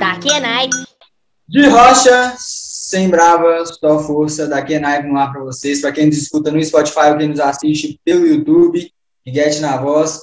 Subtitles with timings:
[0.00, 0.70] Da Kenai.
[1.46, 5.82] De rocha, sem brava, só força, da Kenai no ar para vocês.
[5.82, 8.90] Para quem nos escuta no Spotify quem nos assiste pelo YouTube,
[9.26, 10.22] Get na voz,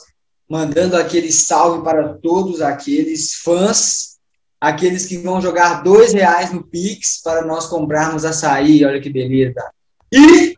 [0.49, 4.17] mandando aquele salve para todos aqueles fãs,
[4.59, 8.83] aqueles que vão jogar dois reais no Pix para nós comprarmos açaí.
[8.83, 9.63] Olha que beleza.
[10.11, 10.55] E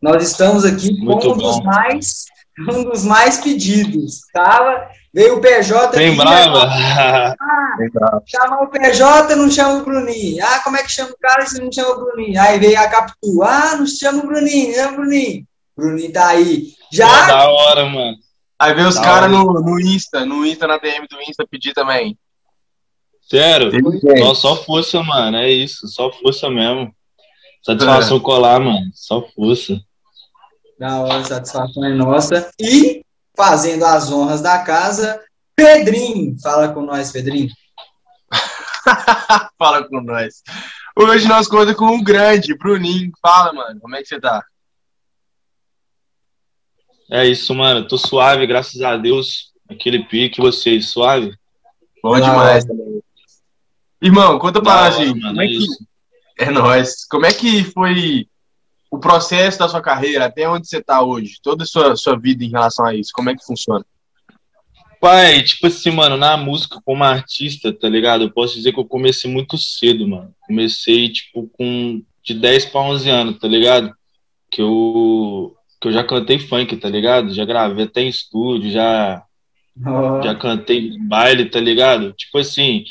[0.00, 1.64] nós estamos aqui Muito com um dos bom.
[1.64, 2.24] mais
[2.72, 4.20] um dos mais pedidos.
[4.32, 6.70] Tava, veio o PJ Bem aqui, brava.
[8.26, 10.44] Chamar o PJ, não chama o Bruninho.
[10.44, 12.40] Ah, como é que chama o cara se não chama o Bruninho?
[12.40, 13.42] Aí veio a Capitu.
[13.42, 15.46] Ah, não chama o Bruninho, chama o Bruninho.
[15.76, 16.72] Bruninho tá aí.
[16.90, 17.26] Já?
[17.26, 18.16] Da hora, mano.
[18.58, 22.16] Aí vem os caras no, no Insta, no Insta, na DM do Insta pedir também.
[23.28, 23.70] Sério?
[24.18, 25.36] Só, só força, mano.
[25.36, 25.86] É isso.
[25.88, 26.94] Só força mesmo.
[27.62, 28.90] Satisfação colar, mano.
[28.94, 29.78] Só força.
[30.78, 32.50] Da hora, a satisfação é nossa.
[32.60, 33.04] E,
[33.36, 35.22] fazendo as honras da casa,
[35.54, 36.36] Pedrinho.
[36.40, 37.48] Fala com nós, Pedrinho.
[39.58, 40.42] Fala com nós.
[40.98, 43.10] Hoje nós contamos com um grande, Bruninho.
[43.22, 44.44] Fala, mano, como é que você tá?
[47.10, 47.86] É isso, mano.
[47.86, 49.52] Tô suave, graças a Deus.
[49.68, 51.34] Aquele pique, vocês, suave?
[52.02, 53.02] Bom Da demais também.
[54.00, 55.08] Irmão, conta pra nós aí.
[55.08, 57.06] mano, Como é é é nóis?
[57.08, 58.28] Como é que foi
[58.90, 61.38] o processo da sua carreira, até onde você tá hoje?
[61.42, 63.84] Toda a sua, sua vida em relação a isso, como é que funciona?
[65.00, 68.24] Pai, tipo assim, mano, na música como artista, tá ligado?
[68.24, 70.34] Eu posso dizer que eu comecei muito cedo, mano.
[70.46, 73.92] Comecei, tipo, com de 10 pra 11 anos, tá ligado?
[74.50, 77.32] Que eu, que eu já cantei funk, tá ligado?
[77.32, 79.22] Já gravei até em estúdio, já,
[80.24, 82.12] já cantei baile, tá ligado?
[82.14, 82.84] Tipo assim,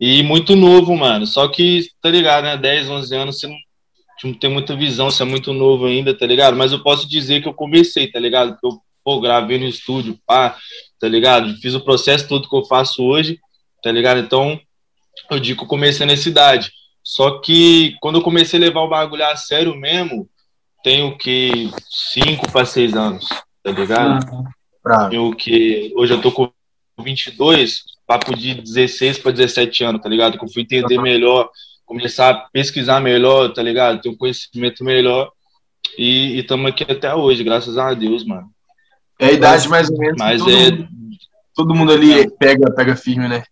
[0.00, 1.26] e muito novo, mano.
[1.26, 2.56] Só que, tá ligado, né?
[2.56, 3.56] 10, 11 anos, você não,
[4.26, 6.56] não tem muita visão, você é muito novo ainda, tá ligado?
[6.56, 8.58] Mas eu posso dizer que eu comecei, tá ligado?
[8.58, 10.56] Que eu, pô, gravei no estúdio, pá,
[11.00, 11.54] tá ligado?
[11.56, 13.38] Fiz o processo todo que eu faço hoje,
[13.82, 14.20] tá ligado?
[14.20, 14.60] Então,
[15.30, 16.72] eu digo que eu comecei nessa idade.
[17.02, 20.28] Só que quando eu comecei a levar o bagulho a sério mesmo,
[20.84, 21.70] tenho que
[22.12, 23.28] 5 para 6 anos,
[23.62, 24.24] tá ligado?
[24.86, 25.08] ah.
[25.12, 26.50] Eu que hoje eu tô com
[27.00, 30.38] 22, papo de 16 para 17 anos, tá ligado?
[30.38, 31.48] Que eu fui entender melhor,
[31.92, 34.00] começar a pesquisar melhor, tá ligado?
[34.00, 35.30] Ter um conhecimento melhor.
[35.98, 38.48] E estamos aqui até hoje, graças a Deus, mano.
[39.20, 40.16] É a idade mais ou menos.
[40.18, 40.70] Mas todo, é.
[40.70, 40.88] mundo,
[41.54, 43.44] todo mundo ali pega, pega firme, né?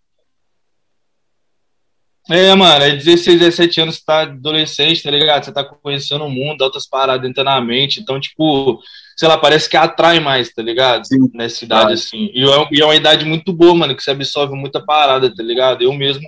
[2.29, 5.45] É, mano, é 16, 17 anos, você tá adolescente, tá ligado?
[5.45, 8.01] Você tá conhecendo o mundo, outras paradas entrando na mente.
[8.01, 8.81] Então, tipo,
[9.17, 11.07] sei lá, parece que atrai mais, tá ligado?
[11.07, 11.29] Sim.
[11.35, 11.95] Nessa idade, Claro.
[11.95, 12.31] assim.
[12.33, 15.43] E é, e é uma idade muito boa, mano, que você absorve muita parada, tá
[15.43, 15.83] ligado?
[15.83, 16.27] Eu mesmo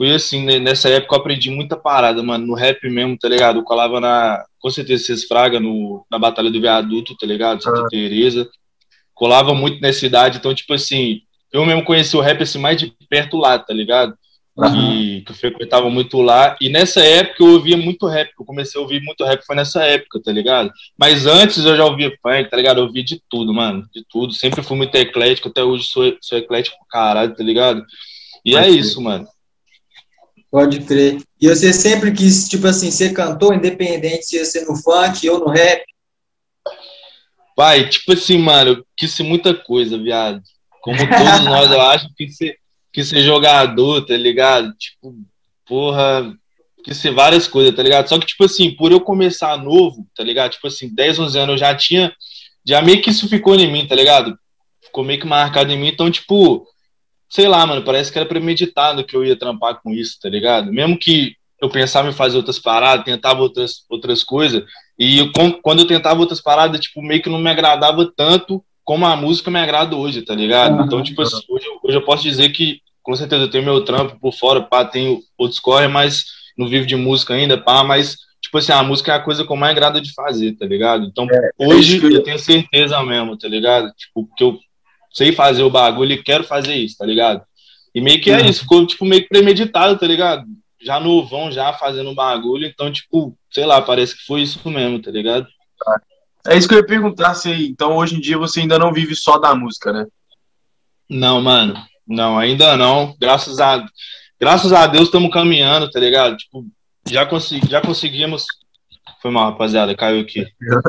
[0.00, 0.58] fui assim, né?
[0.58, 3.58] nessa época eu aprendi muita parada, mano, no rap mesmo, tá ligado?
[3.58, 7.62] Eu colava na, com certeza, vocês fraga, no, na Batalha do Viaduto, tá ligado?
[7.62, 7.88] Santa Ah.
[7.90, 8.48] Teresa.
[9.12, 11.20] Colava muito nessa idade, então, tipo assim,
[11.52, 14.14] eu mesmo conheci o rap assim mais de perto lá, tá ligado?
[14.72, 16.56] que, que eu frequentava muito lá.
[16.60, 18.30] E nessa época eu ouvia muito rap.
[18.38, 20.70] Eu comecei a ouvir muito rap, foi nessa época, tá ligado?
[20.98, 22.78] Mas antes eu já ouvia funk, tá ligado?
[22.78, 23.86] Eu ouvia de tudo, mano.
[23.94, 24.32] De tudo.
[24.32, 27.84] Sempre fui muito eclético, até hoje sou, sou eclético caralho, tá ligado?
[28.44, 29.26] E é Pode isso, mano.
[30.50, 31.22] Pode crer.
[31.40, 35.40] E você sempre quis, tipo assim, ser cantor, independente se ia ser no funk ou
[35.40, 35.82] no rap?
[37.56, 40.42] Pai, tipo assim, mano, eu quis ser muita coisa, viado.
[40.82, 42.56] Como todos nós, eu acho que ser,
[42.92, 44.72] que ser jogador, tá ligado?
[44.76, 45.14] Tipo,
[45.66, 46.34] porra,
[46.82, 48.08] quis ser várias coisas, tá ligado?
[48.08, 50.52] Só que, tipo assim, por eu começar novo, tá ligado?
[50.52, 52.12] Tipo assim, 10, 11 anos eu já tinha,
[52.66, 54.36] já meio que isso ficou em mim, tá ligado?
[54.82, 56.66] Ficou meio que marcado em mim, então, tipo,
[57.30, 60.72] sei lá, mano, parece que era premeditado que eu ia trampar com isso, tá ligado?
[60.72, 64.64] Mesmo que eu pensava em fazer outras paradas, tentava outras, outras coisas,
[64.98, 65.30] e eu,
[65.62, 69.50] quando eu tentava outras paradas, tipo, meio que não me agradava tanto como a música
[69.50, 70.82] me agrada hoje, tá ligado?
[70.84, 73.84] Então, tipo assim, hoje, eu- hoje eu posso dizer que, com certeza, eu tenho meu
[73.84, 76.24] trampo por fora, pá, tenho outros corre, mas
[76.58, 79.52] não vivo de música ainda, pá, mas, tipo assim, a música é a coisa que
[79.52, 81.04] eu mais agrada de fazer, tá ligado?
[81.06, 81.26] Então,
[81.58, 83.92] hoje isso que eu- eu tenho certeza mesmo, tá ligado?
[83.94, 84.58] Tipo, que eu
[85.10, 87.42] sei fazer o bagulho e quero fazer isso, tá ligado?
[87.94, 88.46] E meio que é Uhum.
[88.48, 90.44] isso, ficou, tipo, meio que premeditado, tá ligado?
[90.80, 95.10] Já novão, já fazendo bagulho, então, tipo, sei lá, parece que foi isso mesmo, tá
[95.10, 95.46] ligado?
[96.46, 99.14] É isso que eu ia perguntar, se então hoje em dia você ainda não vive
[99.14, 100.06] só da música, né?
[101.08, 101.74] Não, mano.
[102.06, 103.14] Não, ainda não.
[103.20, 103.84] Graças a,
[104.40, 106.36] graças a Deus estamos caminhando, tá ligado?
[106.36, 106.64] Tipo,
[107.08, 108.46] já, consegui, já conseguimos.
[109.20, 110.46] Foi mal, rapaziada, caiu aqui.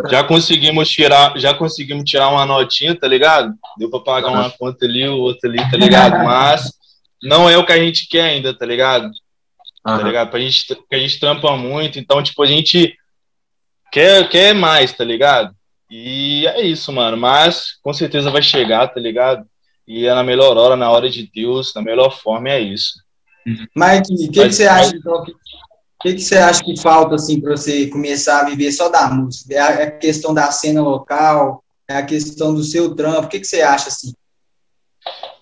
[0.09, 3.53] Já conseguimos tirar, já conseguimos tirar uma notinha, tá ligado?
[3.77, 6.13] Deu pra pagar uma conta ali, o outro ali, tá ligado?
[6.23, 6.71] Mas
[7.21, 9.11] não é o que a gente quer ainda, tá ligado?
[9.83, 10.03] Tá Aham.
[10.03, 10.29] ligado?
[10.29, 12.95] Pra gente, porque a gente trampa muito, então, tipo, a gente
[13.91, 15.53] quer, quer mais, tá ligado?
[15.89, 17.17] E é isso, mano.
[17.17, 19.45] Mas com certeza vai chegar, tá ligado?
[19.85, 22.93] E é na melhor hora, na hora de Deus, na melhor forma, é isso.
[23.45, 25.33] Mike, o que, que você acha, então, que,
[26.01, 29.53] que, que você acha que falta, assim, para você começar a viver só da música?
[29.53, 33.27] É a, é a questão da cena local, é a questão do seu trampo, o
[33.27, 34.13] que, que você acha, assim?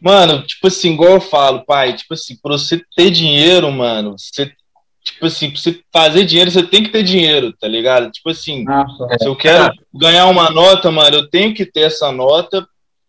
[0.02, 4.52] Mano, tipo assim, igual eu falo, pai, tipo assim, pra você ter dinheiro, mano, você,
[5.04, 8.10] tipo assim, pra você fazer dinheiro, você tem que ter dinheiro, tá ligado?
[8.12, 12.12] Tipo assim, Nossa, se eu quero ganhar uma nota, mano, eu tenho que ter essa
[12.12, 12.66] nota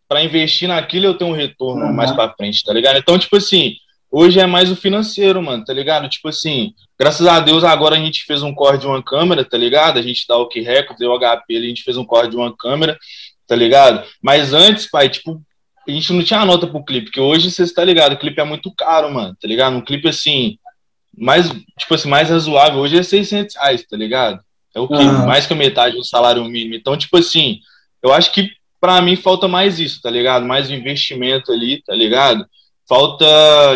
[0.09, 1.93] para investir naquilo eu tenho um retorno uhum.
[1.93, 2.99] mais para frente, tá ligado?
[2.99, 3.77] Então, tipo assim,
[4.11, 6.09] hoje é mais o financeiro, mano, tá ligado?
[6.09, 9.57] Tipo assim, graças a Deus agora a gente fez um corte de uma câmera, tá
[9.57, 9.99] ligado?
[9.99, 12.37] A gente dá o que recorde, deu o HP, a gente fez um corte de
[12.37, 12.99] uma câmera,
[13.47, 14.07] tá ligado?
[14.23, 15.41] Mas antes, pai, tipo,
[15.87, 18.45] a gente não tinha nota pro clipe, que hoje você está ligado, o clipe é
[18.45, 19.77] muito caro, mano, tá ligado?
[19.77, 20.59] Um clipe assim,
[21.17, 21.49] mais,
[21.79, 24.41] tipo assim, mais razoável, hoje é 600 reais, tá ligado?
[24.75, 24.95] É o que?
[24.95, 25.27] Uhum.
[25.27, 26.75] Mais que a metade do salário mínimo.
[26.75, 27.59] Então, tipo assim,
[28.03, 30.47] eu acho que para mim falta mais isso, tá ligado?
[30.47, 32.47] Mais investimento ali, tá ligado?
[32.91, 33.25] Falta,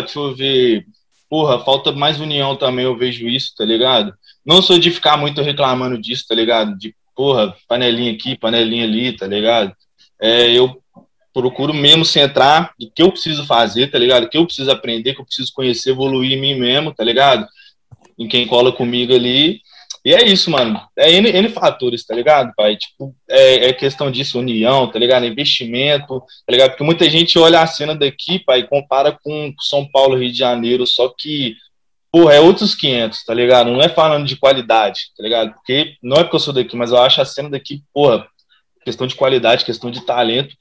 [0.01, 0.85] deixa eu ver,
[1.29, 4.13] porra, falta mais união também, eu vejo isso, tá ligado?
[4.45, 6.77] Não sou de ficar muito reclamando disso, tá ligado?
[6.77, 9.73] De, porra, panelinha aqui, panelinha ali, tá ligado?
[10.21, 10.83] É, eu
[11.33, 14.25] procuro mesmo centrar do que eu preciso fazer, tá ligado?
[14.25, 17.47] O que eu preciso aprender, que eu preciso conhecer, evoluir em mim mesmo, tá ligado?
[18.19, 19.61] Em quem cola comigo ali
[20.05, 20.79] e é isso, mano.
[20.95, 22.77] É N, N fatores, tá ligado, pai?
[22.77, 25.25] Tipo, é, é, questão disso, união, tá ligado?
[25.25, 26.69] Investimento, tá ligado?
[26.69, 30.37] Porque muita gente olha a cena daqui, pai, e compara com São Paulo, Rio de
[30.37, 31.55] Janeiro, só que,
[32.11, 33.71] porra, é outros 500, tá ligado?
[33.71, 35.53] Não é falando de qualidade, tá ligado?
[35.53, 38.27] Porque não é porque eu sou daqui, mas eu acho a cena daqui, porra,
[38.83, 40.55] questão de qualidade, questão de talento.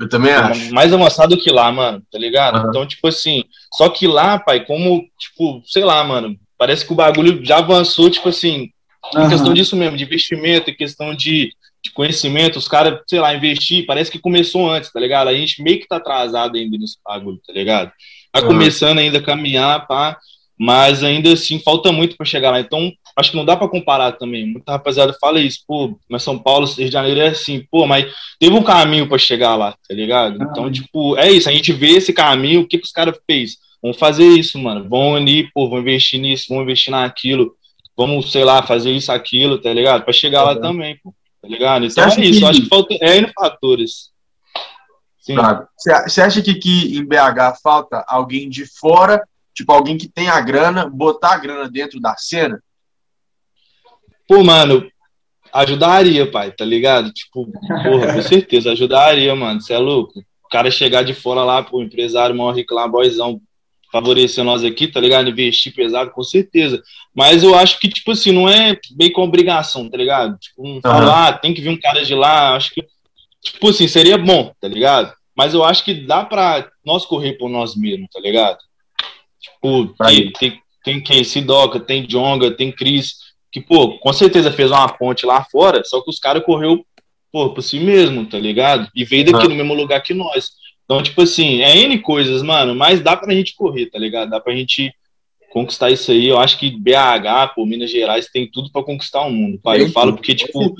[0.00, 0.72] Eu também acho.
[0.72, 2.62] Mais avançado que lá, mano, tá ligado?
[2.62, 2.68] Uhum.
[2.68, 3.42] Então, tipo assim,
[3.74, 8.08] só que lá, pai, como, tipo, sei lá, mano, parece que o bagulho já avançou,
[8.08, 8.70] tipo assim,
[9.14, 9.28] em uhum.
[9.28, 13.86] questão disso mesmo, de investimento, em questão de, de conhecimento, os caras, sei lá, investir,
[13.86, 15.28] parece que começou antes, tá ligado?
[15.28, 17.92] A gente meio que tá atrasado ainda nesse bagulho, tá ligado?
[18.32, 18.48] Tá uhum.
[18.48, 20.18] começando ainda a caminhar, pá,
[20.58, 22.60] mas ainda assim falta muito para chegar lá.
[22.60, 24.46] Então, acho que não dá para comparar também.
[24.46, 28.12] Muita rapaziada fala isso, pô, mas São Paulo, Rio de Janeiro é assim, pô, mas
[28.40, 30.42] teve um caminho para chegar lá, tá ligado?
[30.42, 30.72] Então, uhum.
[30.72, 33.56] tipo, é isso, a gente vê esse caminho, o que, que os caras fez?
[33.82, 34.88] Vão fazer isso, mano.
[34.88, 37.54] Vão ali, pô, vão investir nisso, vão investir naquilo
[37.96, 40.04] vamos, sei lá, fazer isso, aquilo, tá ligado?
[40.04, 41.86] Para chegar lá também, pô, tá ligado?
[41.86, 42.44] Então é isso, que...
[42.44, 44.10] acho que falta é N fatores.
[46.06, 50.40] Você acha que aqui em BH falta alguém de fora, tipo alguém que tem a
[50.40, 52.62] grana, botar a grana dentro da cena?
[54.28, 54.88] Pô, mano,
[55.52, 57.12] ajudaria, pai, tá ligado?
[57.12, 57.50] Tipo,
[57.82, 60.20] porra, com certeza, ajudaria, mano, você é louco.
[60.44, 63.40] O cara chegar de fora lá, pô, empresário, maior rico lá, boyzão,
[63.96, 65.30] favorecer nós aqui, tá ligado?
[65.30, 66.82] Investir pesado, com certeza.
[67.14, 70.38] Mas eu acho que, tipo assim, não é bem com obrigação, tá ligado?
[70.38, 70.80] Tipo, não uhum.
[70.82, 72.84] falar, ah, tem que vir um cara de lá, acho que,
[73.42, 75.12] tipo assim, seria bom, tá ligado?
[75.34, 78.58] Mas eu acho que dá pra nós correr por nós mesmos, tá ligado?
[79.40, 81.24] Tipo, tem, tem, tem quem?
[81.24, 83.14] Sidoca, tem Jonga, tem Cris,
[83.50, 86.84] que, pô, com certeza fez uma ponte lá fora, só que os caras correu,
[87.32, 88.90] pô, por si mesmo, tá ligado?
[88.94, 89.50] E veio daqui uhum.
[89.50, 90.50] no mesmo lugar que nós.
[90.86, 94.30] Então, tipo assim, é N coisas, mano, mas dá pra gente correr, tá ligado?
[94.30, 94.94] Dá pra gente
[95.50, 96.28] conquistar isso aí.
[96.28, 99.82] Eu acho que BH, pô, Minas Gerais tem tudo para conquistar o mundo, pai.
[99.82, 100.74] Eu falo porque, tipo,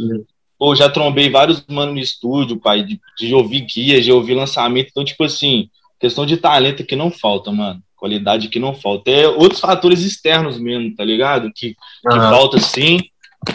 [0.56, 4.88] pô, já trombei vários manos no estúdio, pai, de, de ouvir guias, de ouvir lançamento.
[4.90, 5.68] Então, tipo assim,
[5.98, 7.82] questão de talento que não falta, mano.
[7.96, 9.10] Qualidade que não falta.
[9.10, 11.50] É outros fatores externos mesmo, tá ligado?
[11.52, 12.20] Que, que uhum.
[12.30, 13.00] falta sim,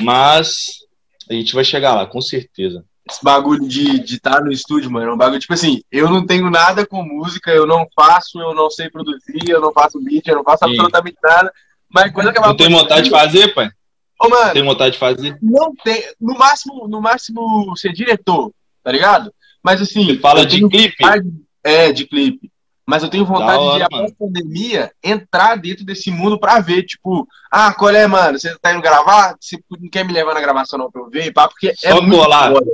[0.02, 0.82] mas
[1.30, 5.12] a gente vai chegar lá, com certeza esse bagulho de estar tá no estúdio, mano,
[5.12, 8.54] é um bagulho, tipo assim, eu não tenho nada com música, eu não faço, eu
[8.56, 10.72] não sei produzir, eu não faço beat, eu não faço Sim.
[10.72, 11.54] absolutamente nada.
[11.90, 13.70] Mas coisa que é Não tem vontade de fazer, pai?
[14.20, 14.54] Ô, mano.
[14.54, 15.38] Tem vontade de fazer?
[15.42, 16.04] Não tem.
[16.20, 18.52] No máximo, no máximo ser diretor,
[18.84, 19.34] tá ligado?
[19.62, 20.06] Mas assim.
[20.06, 20.96] Você fala de clipe?
[21.02, 21.30] Vontade,
[21.64, 22.52] é, de clipe.
[22.86, 26.84] Mas eu tenho vontade hora, de, após a pandemia, entrar dentro desse mundo pra ver,
[26.84, 28.40] tipo, ah, qual é, mano?
[28.40, 29.36] Você tá indo gravar?
[29.40, 31.32] Você não quer me levar na gravação não pra eu ver?
[31.32, 32.52] Pá, porque Só é muito colar.
[32.52, 32.72] Foda,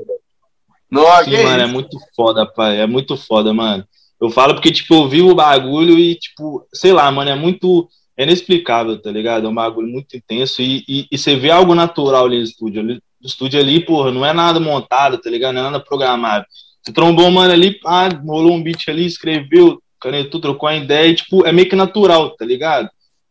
[0.90, 2.80] Nossa, Sim, mano, é muito foda, pai.
[2.80, 3.86] É muito foda, mano.
[4.20, 7.88] Eu falo porque, tipo, eu vi o bagulho e, tipo, sei lá, mano, é muito.
[8.16, 9.46] É inexplicável, tá ligado?
[9.46, 12.82] É um bagulho muito intenso e, e, e você vê algo natural ali no estúdio.
[12.82, 15.54] Ali, no estúdio ali, porra, não é nada montado, tá ligado?
[15.54, 16.46] Não é nada programado.
[16.82, 21.16] Você trombou, mano, ali, pá, rolou um beat ali, escreveu, canetou, trocou a ideia e,
[21.16, 22.90] tipo, é meio que natural, tá ligado?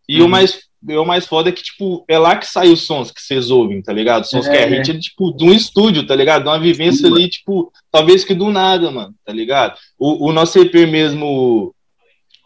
[0.09, 0.27] E uhum.
[0.27, 3.21] o mais o mais foda é que, tipo, é lá que saem os sons que
[3.21, 4.25] vocês ouvem, tá ligado?
[4.25, 6.43] Sons é, que é hit, é, tipo, de um estúdio, tá ligado?
[6.43, 9.77] De uma vivência ali, tipo, talvez que do nada, mano, tá ligado?
[9.99, 11.75] O, o nosso EP mesmo,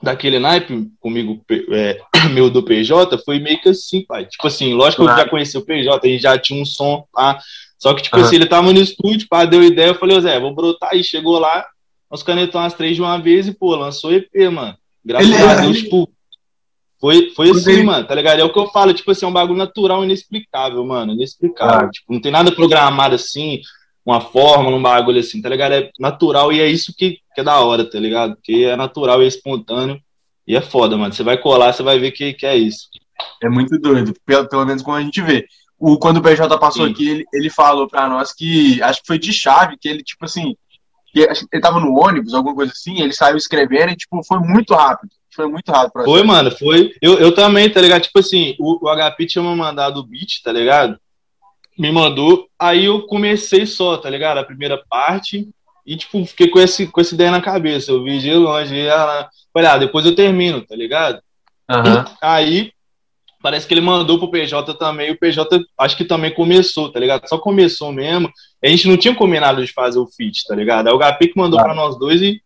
[0.03, 2.01] daquele naipe, comigo, é,
[2.33, 4.25] meu do PJ, foi meio que assim, pai.
[4.27, 7.05] Tipo assim, lógico que eu já conheci o PJ, a gente já tinha um som,
[7.13, 7.39] pá.
[7.79, 8.25] Só que, tipo uhum.
[8.25, 11.03] assim, ele tava no estúdio, pá, deu ideia, eu falei, Zé, vou brotar aí.
[11.03, 11.67] Chegou lá,
[12.11, 14.77] nós canetamos as três de uma vez e, pô, lançou EP, mano.
[15.05, 15.85] Graças ele, a Deus, ele...
[15.85, 16.11] tipo
[17.01, 18.41] Foi, foi assim, mano, tá ligado?
[18.41, 21.89] É o que eu falo, tipo assim, é um bagulho natural, inexplicável, mano, inexplicável.
[21.89, 21.91] Ah.
[21.91, 23.63] Tipo, não tem nada programado assim,
[24.05, 25.73] uma forma, um bagulho assim, tá ligado?
[25.73, 28.37] É natural e é isso que, que é da hora, tá ligado?
[28.43, 29.99] Que é natural e é espontâneo
[30.47, 31.15] e é foda, mano.
[31.15, 32.89] Você vai colar, você vai ver que, que é isso.
[33.43, 35.47] É muito doido, pelo, pelo menos como a gente vê.
[35.79, 36.93] O, quando o PJ passou Sim.
[36.93, 40.27] aqui, ele, ele falou pra nós que, acho que foi de chave, que ele, tipo
[40.27, 40.55] assim,
[41.15, 45.11] ele tava no ônibus, alguma coisa assim, ele saiu escrevendo e, tipo, foi muito rápido.
[45.35, 46.05] Foi muito rápido.
[46.05, 46.93] Foi, mano, foi.
[47.01, 48.03] Eu, eu também, tá ligado?
[48.03, 50.99] Tipo assim, o, o HP tinha me mandado o beat, tá ligado?
[51.79, 54.39] Me mandou, aí eu comecei só, tá ligado?
[54.39, 55.49] A primeira parte,
[55.87, 57.91] e, tipo, fiquei com, esse, com essa ideia na cabeça.
[57.91, 59.29] Eu vi de longe, e ela...
[59.53, 61.21] Falei, ah, depois eu termino, tá ligado?
[61.71, 62.05] Uhum.
[62.21, 62.73] Aí,
[63.43, 67.29] parece que ele mandou pro PJ também, o PJ acho que também começou, tá ligado?
[67.29, 68.31] Só começou mesmo.
[68.63, 70.89] A gente não tinha combinado de fazer o feat, tá ligado?
[70.89, 71.63] Aí o HP que mandou ah.
[71.63, 72.41] pra nós dois e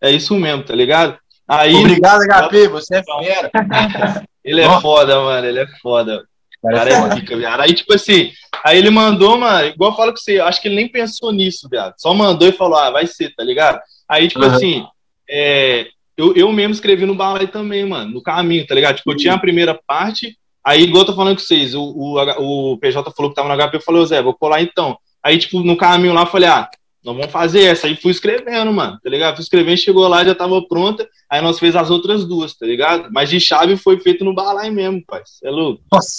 [0.00, 1.18] é isso mesmo, tá ligado?
[1.48, 3.50] Aí, Obrigado, HP, você é fera.
[4.44, 6.24] ele é foda, mano, ele é foda.
[6.62, 7.60] Cara é pica, viado.
[7.60, 8.32] Aí, tipo assim,
[8.64, 11.68] aí ele mandou, mano, igual eu falo com você, acho que ele nem pensou nisso,
[11.70, 11.94] viado.
[11.98, 13.80] Só mandou e falou, ah, vai ser, tá ligado?
[14.08, 14.50] Aí, tipo uhum.
[14.52, 14.84] assim,
[15.28, 15.86] é,
[16.16, 18.96] eu, eu mesmo escrevi no balai também, mano, no caminho, tá ligado?
[18.96, 22.72] Tipo, eu tinha a primeira parte, aí, igual eu tô falando com vocês, o, o,
[22.72, 24.98] o PJ falou que tava no HP, eu falei, Zé, vou colar então.
[25.22, 26.68] Aí, tipo, no caminho lá, eu falei, ah,
[27.06, 27.86] nós vamos fazer essa.
[27.86, 29.36] Aí fui escrevendo, mano, tá ligado?
[29.36, 31.08] Fui escrevendo, chegou lá, já tava pronta.
[31.30, 33.08] Aí nós fez as outras duas, tá ligado?
[33.12, 35.22] Mas de chave foi feito no balai mesmo, pai.
[35.24, 35.80] Você é louco?
[35.92, 36.10] Nossa,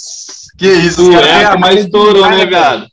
[0.58, 1.26] que isso, cara.
[1.26, 2.86] É a que mais estourou, né, viado?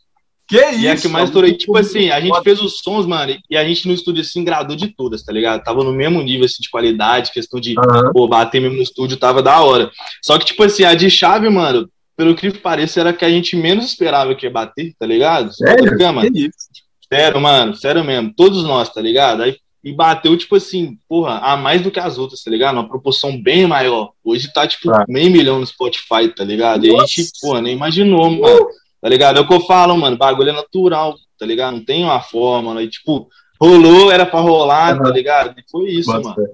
[0.45, 0.79] Que isso?
[0.79, 1.51] E é a que mais estourou.
[1.53, 4.75] Tipo assim, a gente fez os sons, mano, e a gente no estúdio assim gradou
[4.75, 5.63] de todas, tá ligado?
[5.63, 8.11] Tava no mesmo nível assim, de qualidade, questão de uhum.
[8.11, 9.89] pô, bater mesmo no estúdio, tava da hora.
[10.21, 13.55] Só que, tipo assim, a de chave, mano, pelo que pareça, era que a gente
[13.55, 15.53] menos esperava que ia bater, tá ligado?
[15.53, 15.97] Sério?
[15.97, 16.74] Que isso?
[17.11, 18.33] Sério, mano, sério mesmo.
[18.35, 19.43] Todos nós, tá ligado?
[19.43, 22.73] Aí, e bateu, tipo assim, porra, a mais do que as outras, tá ligado?
[22.73, 24.13] Uma proporção bem maior.
[24.23, 25.05] Hoje tá, tipo, ah.
[25.07, 26.85] meio milhão no Spotify, tá ligado?
[26.85, 28.67] E a gente, porra, nem imaginou, mano.
[28.99, 29.37] Tá ligado?
[29.37, 30.17] É o que eu falo, mano.
[30.17, 31.75] Bagulho é natural, tá ligado?
[31.75, 33.29] Não tem uma forma, E, tipo,
[33.61, 35.53] rolou, era pra rolar, tá ligado?
[35.59, 36.29] E foi isso, Nossa.
[36.29, 36.49] mano.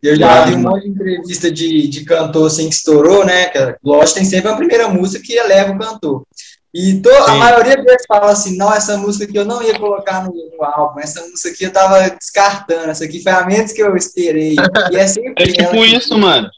[0.00, 3.50] Eu já vi um monte de entrevista de, de cantor assim que estourou, né?
[3.82, 6.26] Lógico, tem sempre a primeira música que eleva o cantor.
[6.74, 10.24] E to, a maioria deles fala assim, não, essa música aqui eu não ia colocar
[10.24, 13.80] no, no, álbum, essa música aqui eu tava descartando, essa aqui foi a menos que
[13.80, 14.56] eu esperei.
[14.90, 16.50] E é sempre É tipo isso, mano.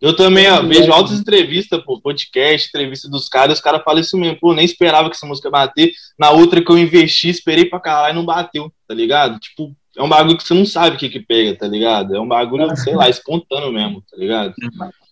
[0.00, 4.16] Eu também, ó, vejo altas entrevistas, pô, podcast, entrevista dos caras, os caras falam isso
[4.16, 5.92] mesmo, pô, nem esperava que essa música bater.
[6.18, 9.38] Na outra que eu investi, esperei pra caralho e não bateu, tá ligado?
[9.38, 12.14] Tipo, é um bagulho que você não sabe o que que pega, tá ligado?
[12.14, 14.54] É um bagulho, sei lá, espontâneo mesmo, tá ligado?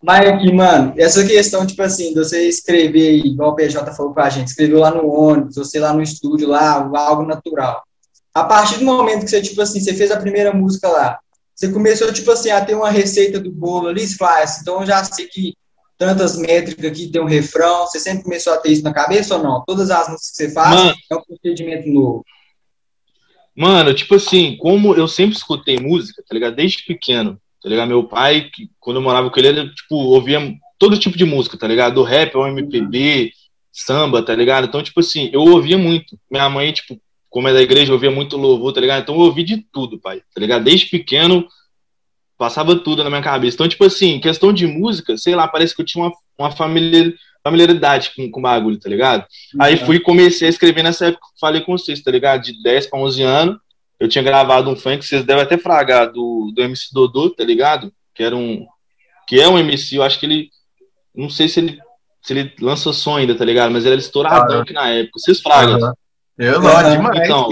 [0.03, 4.21] Mas aqui, mano, essa questão, tipo assim, de você escrever, igual o PJ falou com
[4.21, 7.83] a gente, escreveu lá no ônibus, você lá no estúdio, lá, algo natural.
[8.33, 11.19] A partir do momento que você, tipo assim, você fez a primeira música lá,
[11.55, 14.81] você começou, tipo assim, a ter uma receita do bolo ali, você faz, ah, então
[14.81, 15.55] eu já sei que
[15.99, 19.43] tantas métricas aqui tem um refrão, você sempre começou a ter isso na cabeça ou
[19.43, 19.63] não?
[19.67, 22.25] Todas as músicas que você faz mano, é um procedimento novo.
[23.61, 26.57] Mano, tipo assim, como eu sempre escutei música, tá ligado?
[26.57, 27.89] Desde pequeno, tá ligado?
[27.89, 30.41] Meu pai, que, quando eu morava com ele, ele, tipo, ouvia
[30.79, 31.97] todo tipo de música, tá ligado?
[31.97, 33.31] Do rap ao MPB,
[33.71, 34.67] samba, tá ligado?
[34.67, 36.19] Então, tipo assim, eu ouvia muito.
[36.31, 36.99] Minha mãe, tipo,
[37.29, 39.03] como é da igreja, ouvia muito louvor, tá ligado?
[39.03, 40.65] Então eu ouvi de tudo, pai, tá ligado?
[40.65, 41.47] Desde pequeno,
[42.39, 43.57] passava tudo na minha cabeça.
[43.57, 47.15] Então, tipo assim, questão de música, sei lá, parece que eu tinha uma, uma família
[47.43, 49.23] familiaridade com, com o bagulho, tá ligado?
[49.55, 49.63] Uhum.
[49.63, 52.43] Aí fui comecei a escrever nessa época, falei com vocês, tá ligado?
[52.43, 53.57] De 10 para 11 anos,
[53.99, 57.93] eu tinha gravado um funk, vocês devem até fragar, do, do MC Dodô, tá ligado?
[58.15, 58.67] Que era um.
[59.27, 60.49] Que é um MC, eu acho que ele.
[61.15, 61.79] Não sei se ele,
[62.23, 63.71] se ele lança som ainda, tá ligado?
[63.71, 65.19] Mas ele era estouradão aqui na época.
[65.19, 65.79] Vocês fragam.
[65.79, 65.93] Uhum.
[66.39, 67.21] Eu gosto demais.
[67.23, 67.51] Então,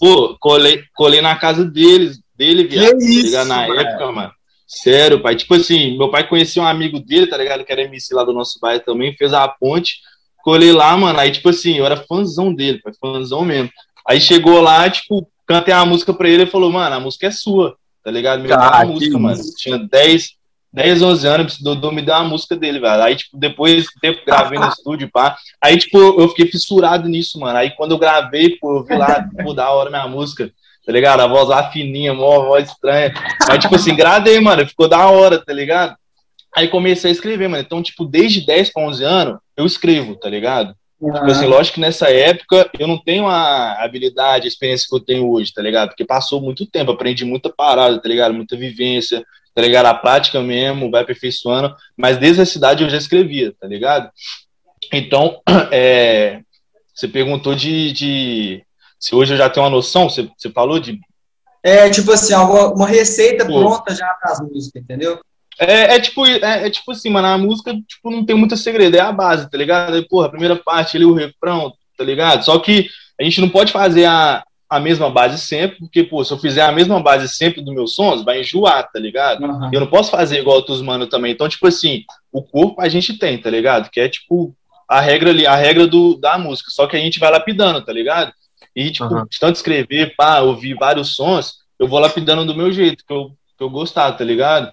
[0.00, 3.46] pô, colei, colei na casa deles, dele, viado, tá ligado?
[3.46, 4.32] Na época, mano.
[4.66, 5.36] Sério, pai.
[5.36, 7.64] Tipo assim, meu pai conhecia um amigo dele, tá ligado?
[7.64, 9.98] Que era MC lá do nosso bairro também, fez a ponte.
[10.42, 11.18] Colei lá, mano.
[11.18, 13.70] Aí, tipo assim, eu era fãzão dele, pai, fãzão mesmo.
[14.06, 17.30] Aí chegou lá, tipo, cantei a música pra ele e falou, mano, a música é
[17.30, 18.42] sua, tá ligado?
[18.42, 19.40] Me deu a música, mano.
[19.56, 20.32] Tinha 10,
[20.72, 23.02] 10, 11 anos, Dodô me deu a música dele, velho.
[23.02, 25.36] Aí, tipo, depois tempo gravei no estúdio, pá.
[25.60, 27.58] Aí, tipo, eu fiquei fissurado nisso, mano.
[27.58, 30.52] Aí, quando eu gravei, pô, eu vi lá, pô, da hora minha música
[30.84, 31.20] tá ligado?
[31.20, 33.12] A voz lá fininha, mó voz estranha.
[33.48, 35.96] Mas, tipo assim, gradei, mano, ficou da hora, tá ligado?
[36.54, 37.62] Aí comecei a escrever, mano.
[37.62, 40.74] Então, tipo, desde 10 para 11 anos, eu escrevo, tá ligado?
[41.00, 41.12] Uhum.
[41.12, 45.00] Tipo assim, lógico que nessa época eu não tenho a habilidade, a experiência que eu
[45.00, 45.88] tenho hoje, tá ligado?
[45.88, 48.32] Porque passou muito tempo, aprendi muita parada, tá ligado?
[48.32, 49.24] Muita vivência,
[49.54, 49.86] tá ligado?
[49.86, 51.74] A prática mesmo, vai aperfeiçoando.
[51.96, 54.10] Mas desde a cidade eu já escrevia, tá ligado?
[54.92, 55.40] Então,
[55.72, 56.40] é,
[56.94, 58.64] você perguntou de, de
[58.98, 60.98] se hoje eu já tenho uma noção, você, você falou de.
[61.62, 63.60] É, tipo assim, alguma, uma receita Pô.
[63.60, 65.20] pronta já para as músicas, entendeu?
[65.58, 68.96] É, é tipo, é, é, tipo assim, mano, a música tipo, não tem muito segredo,
[68.96, 69.94] é a base, tá ligado?
[69.94, 72.44] Aí, porra, a primeira parte ali, o refrão, tá ligado?
[72.44, 76.32] Só que a gente não pode fazer a, a mesma base sempre, porque, pô, se
[76.32, 79.44] eu fizer a mesma base sempre dos meus sons, vai enjoar, tá ligado?
[79.44, 79.70] Uhum.
[79.72, 81.32] Eu não posso fazer igual os mano também.
[81.32, 83.88] Então, tipo assim, o corpo a gente tem, tá ligado?
[83.90, 84.54] Que é, tipo,
[84.88, 87.92] a regra ali, a regra do, da música, só que a gente vai lapidando, tá
[87.92, 88.32] ligado?
[88.74, 89.24] E, tipo, uhum.
[89.24, 93.30] de tanto escrever, pá, ouvir vários sons, eu vou lapidando do meu jeito, que eu,
[93.56, 94.72] que eu gostar, tá ligado?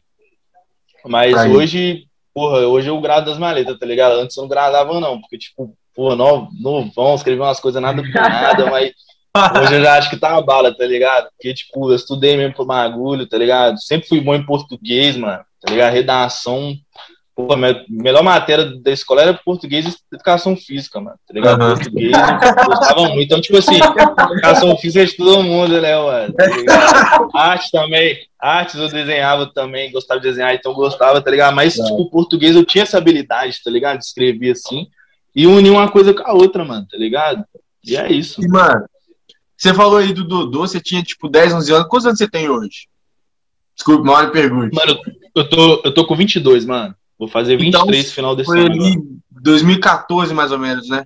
[1.05, 1.51] Mas Aí.
[1.51, 4.13] hoje, porra, hoje eu grado das maletas, tá ligado?
[4.13, 8.70] Antes eu não gradava, não, porque, tipo, porra, novão, escrever umas coisas nada com nada,
[8.70, 8.91] mas
[9.62, 11.29] hoje eu já acho que tá uma bala, tá ligado?
[11.31, 13.81] Porque, tipo, eu estudei mesmo pro bagulho, tá ligado?
[13.81, 15.93] Sempre fui bom em português, mano, tá ligado?
[15.93, 16.75] Redação,
[17.34, 21.18] Pô, a melhor matéria da escola era português e educação física, mano.
[21.26, 21.62] Tá ligado?
[21.62, 21.76] Uhum.
[21.76, 22.12] Português,
[22.66, 23.22] gostava muito.
[23.22, 26.34] Então, tipo assim, educação física é de todo mundo, né, mano?
[26.34, 28.18] Tá Arte também.
[28.38, 31.56] Artes eu desenhava também, gostava de desenhar, então gostava, tá ligado?
[31.56, 31.84] Mas, é.
[31.84, 34.00] tipo, português eu tinha essa habilidade, tá ligado?
[34.00, 34.88] De escrever assim.
[35.34, 37.46] E unir uma coisa com a outra, mano, tá ligado?
[37.86, 38.44] E é isso.
[38.44, 38.86] E, mano,
[39.56, 41.88] você falou aí do Dodô, você tinha, tipo, 10, 11 anos.
[41.88, 42.88] Quantos anos você tem hoje?
[43.74, 44.70] Desculpa, uma hora pergunta.
[44.74, 45.00] Mano,
[45.34, 46.94] eu tô, eu tô com 22, mano.
[47.22, 48.72] Vou fazer 23 então, final desse foi ano.
[48.72, 49.00] Ali
[49.30, 51.06] 2014, mais ou menos, né?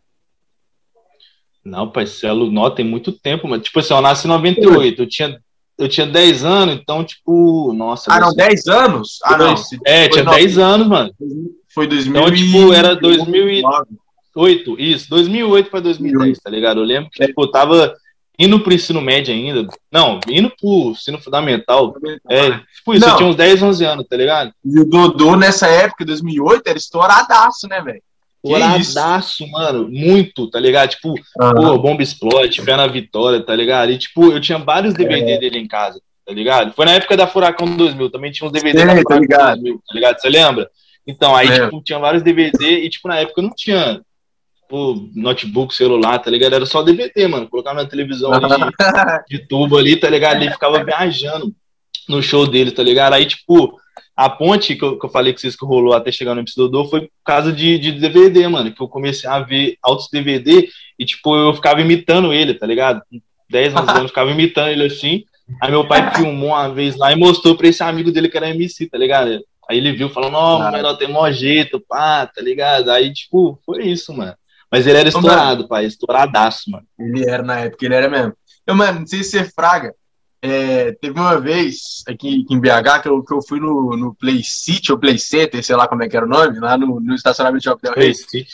[1.61, 5.37] Não, Celo, não, tem muito tempo, mas tipo assim, eu nasci em 98, eu tinha,
[5.77, 8.13] eu tinha 10 anos, então, tipo, nossa.
[8.13, 9.19] Ah, não, 10 anos?
[9.25, 9.55] Ah, não.
[9.85, 11.11] É, tinha 10 anos, mano.
[11.73, 12.27] Foi 2009.
[12.27, 16.79] Então, tipo, era 2008, isso, 2008 para 2010, tá ligado?
[16.79, 17.27] Eu lembro que, é.
[17.27, 17.93] tipo, eu tava
[18.37, 19.67] indo pro ensino médio ainda.
[19.91, 21.95] Não, indo pro ensino fundamental.
[22.29, 24.51] É, tipo isso, eu tinha uns 10, 11 anos, tá ligado?
[24.63, 28.01] E o Dodô, nessa época, 2008, era estouradaço, né, velho?
[28.43, 30.89] Estouradaço, mano, muito, tá ligado?
[30.89, 31.53] Tipo, uhum.
[31.55, 33.91] pô, Bomba Explode, Fé na Vitória, tá ligado?
[33.91, 35.37] E, tipo, eu tinha vários DVD é.
[35.37, 36.73] dele em casa, tá ligado?
[36.73, 39.61] Foi na época da Furacão 2000, também tinha uns DVD Sim, da Furacão tá ligado.
[39.61, 40.19] 2000, tá ligado?
[40.19, 40.69] Você lembra?
[41.07, 41.65] então, aí, é.
[41.65, 44.01] tipo, tinha vários DVD e, tipo, na época não tinha
[44.67, 46.53] pô, notebook, celular, tá ligado?
[46.53, 47.47] Era só DVD, mano.
[47.47, 48.37] Colocava na televisão de,
[49.37, 50.41] de, tubo ali, tá ligado?
[50.41, 51.53] Ele ficava viajando
[52.07, 53.13] no show dele, tá ligado?
[53.13, 53.79] Aí, tipo,
[54.15, 56.55] a ponte que eu, que eu falei que vocês que rolou até chegar no MC
[56.55, 58.71] Dodô foi por causa de, de DVD, mano.
[58.71, 63.01] Que eu comecei a ver altos DVD e, tipo, eu ficava imitando ele, tá ligado?
[63.49, 65.23] 10, 11 anos, ficava imitando ele assim.
[65.61, 68.49] Aí meu pai filmou uma vez lá e mostrou pra esse amigo dele que era
[68.49, 69.43] MC, tá ligado?
[69.69, 72.89] Aí ele viu, falou, não, o menor tem mó jeito, pá, tá ligado?
[72.89, 74.35] Aí, tipo, foi isso, mano.
[74.75, 76.85] Mas ele era estourado, mano, pai, estouradaço, mano.
[76.99, 78.33] Ele era na época, ele era mesmo.
[78.67, 79.95] Eu, mano, não sei se você fraga.
[80.41, 84.13] É, teve uma vez aqui, aqui, em BH que eu, que eu fui no, no
[84.13, 86.99] Play City ou Play Center, sei lá como é que era o nome, lá no,
[86.99, 88.45] no estacionamento de Hotel Play City.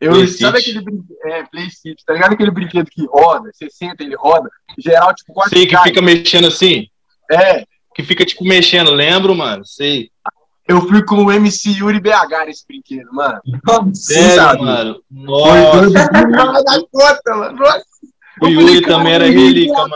[0.00, 0.70] Eu, Play sabe City.
[0.70, 4.50] aquele brinquedo, é, Play City, tá ligado aquele brinquedo que roda, você senta, ele roda,
[4.76, 6.88] geral, tipo, quase Sei, que fica mexendo assim?
[7.30, 7.64] É.
[7.94, 10.10] Que fica, tipo, mexendo, lembro, mano, sei.
[10.68, 13.40] Eu fui com o MC Yuri BH nesse brinquedo, mano.
[13.94, 15.02] Sério, mano?
[15.10, 16.08] Nossa.
[16.08, 17.58] da conta, mano.
[17.58, 17.84] Nossa.
[18.40, 19.94] O Yuri também era relíquia, mano.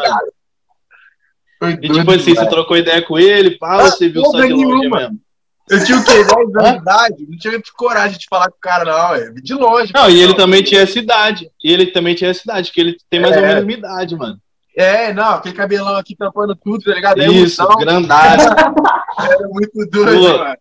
[1.81, 4.88] e tipo assim, você trocou ideia com ele, pá, ah, você viu só de longe
[4.88, 5.20] mesmo?
[5.68, 6.12] Eu tinha o quê?
[6.22, 7.26] 10 anos de idade?
[7.29, 9.92] Não tinha coragem de falar com o cara, não, é de longe.
[9.94, 11.50] Não, e ele também tinha essa idade.
[11.62, 13.40] E ele também tinha essa idade, que ele tem mais é.
[13.40, 14.38] ou menos a minha idade, mano.
[14.77, 17.23] É, não, aquele cabelão aqui tampando tudo, tá ligado?
[17.23, 17.79] É Isso, emoção.
[17.79, 18.43] grandado.
[18.43, 20.39] era muito doido, Pô.
[20.39, 20.57] mano.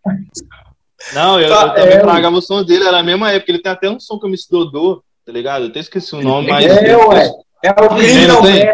[1.14, 3.52] Não, eu, tá, eu também é, pagava o som dele, era a mesma época.
[3.52, 5.66] Ele tem até um som que eu me Dodô, tá ligado?
[5.66, 6.66] Eu até esqueci o nome, mas.
[6.66, 7.32] É, ué.
[7.64, 8.74] É o Green tem...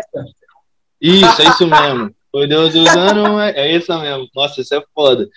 [1.01, 2.13] Isso, é isso mesmo.
[2.31, 4.27] Foi Deus usando, é, é isso mesmo.
[4.35, 5.27] Nossa, isso é foda.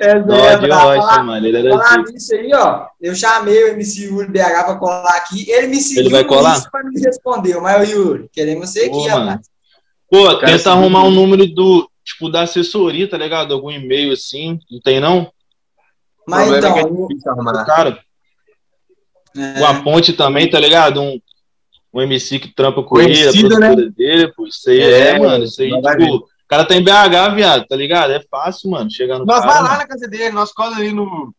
[0.00, 1.46] É, Nossa, de rocha, mano.
[1.46, 2.12] Ele era falar assim.
[2.14, 2.86] nisso aí, ó.
[2.98, 5.50] Eu chamei o MC Yuri BH pra colar aqui.
[5.50, 6.56] Ele me seguiu ele vai colar?
[6.56, 7.60] Isso, mas não me respondeu.
[7.60, 9.40] Mas, o Yuri, queremos você aqui, rapaz.
[10.10, 13.52] Pô, tenta arrumar um número do, tipo, da assessoria, tá ligado?
[13.52, 15.30] Algum e-mail assim, não tem não?
[16.26, 17.98] Mas então, é o cara.
[19.36, 19.62] É...
[19.62, 21.02] a ponte também, tá ligado?
[21.02, 21.20] Um,
[21.92, 23.76] um MC que trampa com ele, a né?
[23.94, 27.64] dele, pô, isso aí é, é mano, isso aí, tipo, cara tá em BH, viado,
[27.68, 28.10] tá ligado?
[28.10, 29.78] É fácil, mano, chegar no Nós cara, vai lá mano.
[29.78, 31.32] na casa dele, nós cola ali no...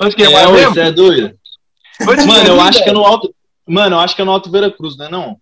[0.00, 1.38] Onde que é, é você é doido?
[2.00, 3.34] mano, eu acho que é no Alto...
[3.66, 5.36] Mano, eu acho que é no Alto Vera Cruz, né, não?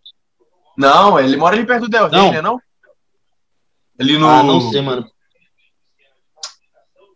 [0.77, 2.33] Não, ele mora ali perto do Del Rey, não.
[2.33, 2.61] né, não?
[3.99, 4.29] Ali no...
[4.29, 5.07] Ah, não sei, mano.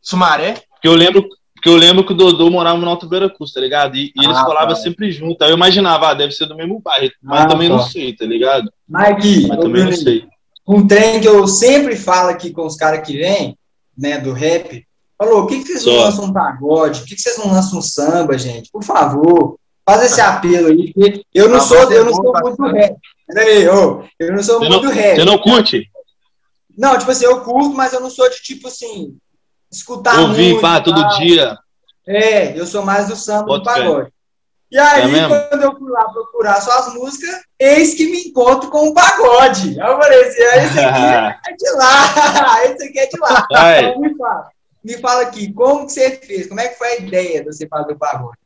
[0.01, 0.63] Sumaré?
[0.71, 3.97] Porque eu lembro, porque eu lembro que o Dodô morava no Alto Veracruz, tá ligado?
[3.97, 4.77] E, e eles ah, colavam tá.
[4.77, 5.43] sempre junto.
[5.43, 7.11] Aí eu imaginava, ah, deve ser do mesmo bairro.
[7.21, 7.77] Mas ah, também tá.
[7.77, 8.73] não sei, tá ligado?
[8.89, 10.29] Mike, mas também não sei.
[10.73, 13.59] Um trem que eu sempre falo aqui com os caras que vêm,
[13.99, 14.87] né, do rap,
[15.19, 15.91] falou, por que, que vocês Só.
[15.91, 17.01] não lançam um pagode?
[17.01, 18.71] Por que, que vocês não lançam um samba, gente?
[18.71, 22.97] Por favor, faz esse apelo aí, porque eu não, sou, eu não sou muito rap.
[23.27, 25.17] Peraí, ô, eu não sou você muito não, rap.
[25.17, 25.91] Você não curte?
[26.79, 29.17] Não, tipo assim, eu curto, mas eu não sou de tipo assim.
[29.73, 30.61] escutar Ouvi, muito.
[30.61, 31.19] pá, todo tal.
[31.19, 31.59] dia.
[32.07, 33.81] É, eu sou mais do samba do Bota fé.
[33.81, 34.13] pagode.
[34.71, 38.89] E aí, É quando eu fui lá procurar suas músicas, eis que me encontro com
[38.89, 39.81] o pagode.
[39.81, 43.47] Aí eu falei assim, ah, esse aqui é de lá, esse aqui é de lá.
[43.79, 44.49] Então, me fala,
[44.85, 46.47] me fala aqui, como que você fez?
[46.47, 48.39] Como é que foi a ideia de você fazer o pagode?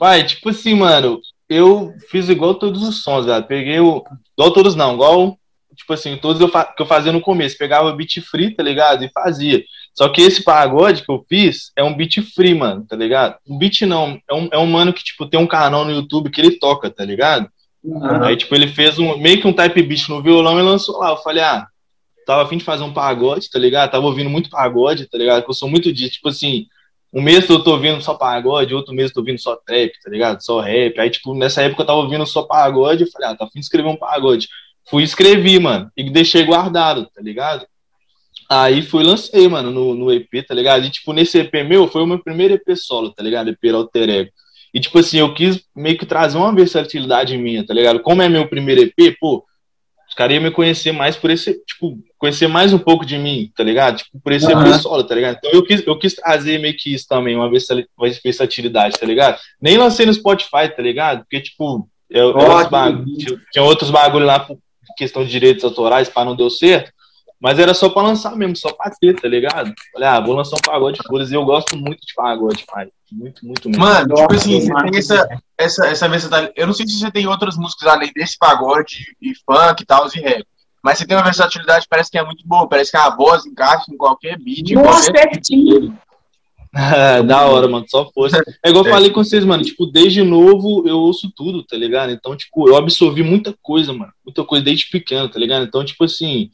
[0.00, 3.46] Vai, tipo assim, mano, eu fiz igual todos os sons, velho.
[3.46, 4.02] Peguei o.
[4.36, 5.38] Igual todos não, igual,
[5.76, 7.56] tipo assim, todos eu fa- que eu fazia no começo.
[7.56, 9.04] Pegava beat free, tá ligado?
[9.04, 9.62] E fazia.
[9.94, 13.36] Só que esse pagode que eu fiz é um beat free, mano, tá ligado?
[13.48, 16.30] Um beat não, é um, é um mano que, tipo, tem um canal no YouTube
[16.30, 17.48] que ele toca, tá ligado?
[18.24, 21.10] Aí, tipo, ele fez um, meio que um type beat no violão e lançou lá.
[21.10, 21.66] Eu falei, ah,
[22.26, 23.92] tava afim de fazer um pagode, tá ligado?
[23.92, 25.44] Tava ouvindo muito pagode, tá ligado?
[25.44, 26.66] Que eu sou muito de, tipo assim,
[27.12, 30.10] um mês eu tô ouvindo só pagode, outro mês eu tô ouvindo só trap, tá
[30.10, 30.40] ligado?
[30.40, 30.98] Só rap.
[30.98, 33.66] Aí, tipo, nessa época eu tava ouvindo só pagode, eu falei, ah, tá afim de
[33.66, 34.48] escrever um pagode.
[34.90, 37.64] Fui escrevi, mano, e deixei guardado, tá ligado?
[38.50, 40.84] Aí fui lancei, mano, no, no EP, tá ligado?
[40.84, 43.48] E, tipo, nesse EP meu, foi o meu primeiro EP solo, tá ligado?
[43.50, 44.30] EP Alter Ego.
[44.72, 48.00] E, tipo assim, eu quis meio que trazer uma versatilidade minha, tá ligado?
[48.00, 49.44] Como é meu primeiro EP, pô,
[50.08, 53.50] os caras iam me conhecer mais por esse, tipo, conhecer mais um pouco de mim,
[53.56, 53.98] tá ligado?
[53.98, 54.68] Tipo, por esse Aham.
[54.68, 55.36] EP solo, tá ligado?
[55.38, 57.50] Então eu quis, eu quis trazer meio que isso também, uma
[58.22, 59.38] versatilidade, tá ligado?
[59.60, 61.20] Nem lancei no Spotify, tá ligado?
[61.20, 64.58] Porque, tipo, eu, eu- outros bagulho- que tinha, outros bagulho lá por
[64.96, 66.92] questão de direitos autorais, pá, não deu certo.
[67.44, 69.70] Mas era só pra lançar mesmo, só pra ter, tá ligado?
[69.92, 72.88] Falei, ah, vou lançar um pagode, foda E eu gosto muito de pagode, pai.
[73.12, 73.84] Muito, muito mesmo.
[73.84, 75.28] Mano, tipo Nossa, assim, você tem essa,
[75.58, 76.54] essa, essa versatilidade.
[76.56, 80.08] Eu não sei se você tem outras músicas além desse pagode e funk e tal,
[80.16, 80.46] e rap.
[80.82, 82.66] Mas você tem uma versatilidade, parece que é muito boa.
[82.66, 84.70] Parece que a voz encaixa em qualquer beat.
[84.70, 85.34] em Nossa, qualquer...
[85.34, 85.98] certinho.
[87.26, 88.42] da hora, mano, só força.
[88.64, 92.10] É igual eu falei com vocês, mano, tipo, desde novo eu ouço tudo, tá ligado?
[92.10, 95.66] Então, tipo, eu absorvi muita coisa, mano, muita coisa desde pequeno, tá ligado?
[95.66, 96.50] Então, tipo assim,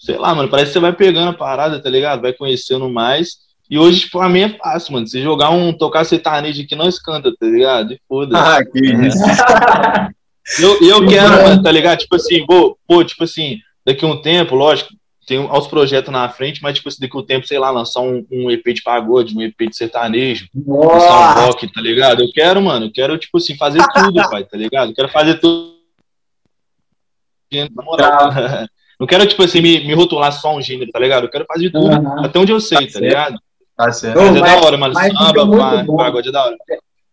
[0.00, 2.22] sei lá, mano, parece que você vai pegando a parada, tá ligado?
[2.22, 3.36] Vai conhecendo mais.
[3.68, 5.06] E hoje, tipo, pra mim é fácil, mano.
[5.06, 7.92] Se jogar um, tocar sertanejo aqui, nós canta, tá ligado?
[7.92, 8.42] E foda-se.
[8.42, 9.22] Ah, que isso.
[10.58, 11.98] E eu, eu quero, mano, tá ligado?
[11.98, 14.90] Tipo assim, vou, pô, tipo assim, daqui um tempo, lógico,
[15.26, 18.26] tem aos projetos na frente, mas, tipo assim, daqui um tempo, sei lá, lançar um,
[18.32, 22.22] um EP de pagode, um EP de sertanejo, lançar um Nossa, rock, tá ligado?
[22.22, 24.90] Eu quero, mano, eu quero, tipo assim, fazer tudo, pai, tá ligado?
[24.90, 25.78] Eu quero fazer tudo.
[27.52, 28.32] Na moral.
[29.00, 31.24] Não quero, tipo assim, me, me rotular só um gênero, tá ligado?
[31.24, 32.22] Eu quero fazer tudo, Aham.
[32.26, 33.02] até onde eu sei, tá certo.
[33.02, 33.40] ligado?
[33.74, 34.18] Tá certo.
[34.18, 34.94] Ô, Mas é mas- da hora, mano.
[34.94, 36.56] mas Samba, pagode é da hora.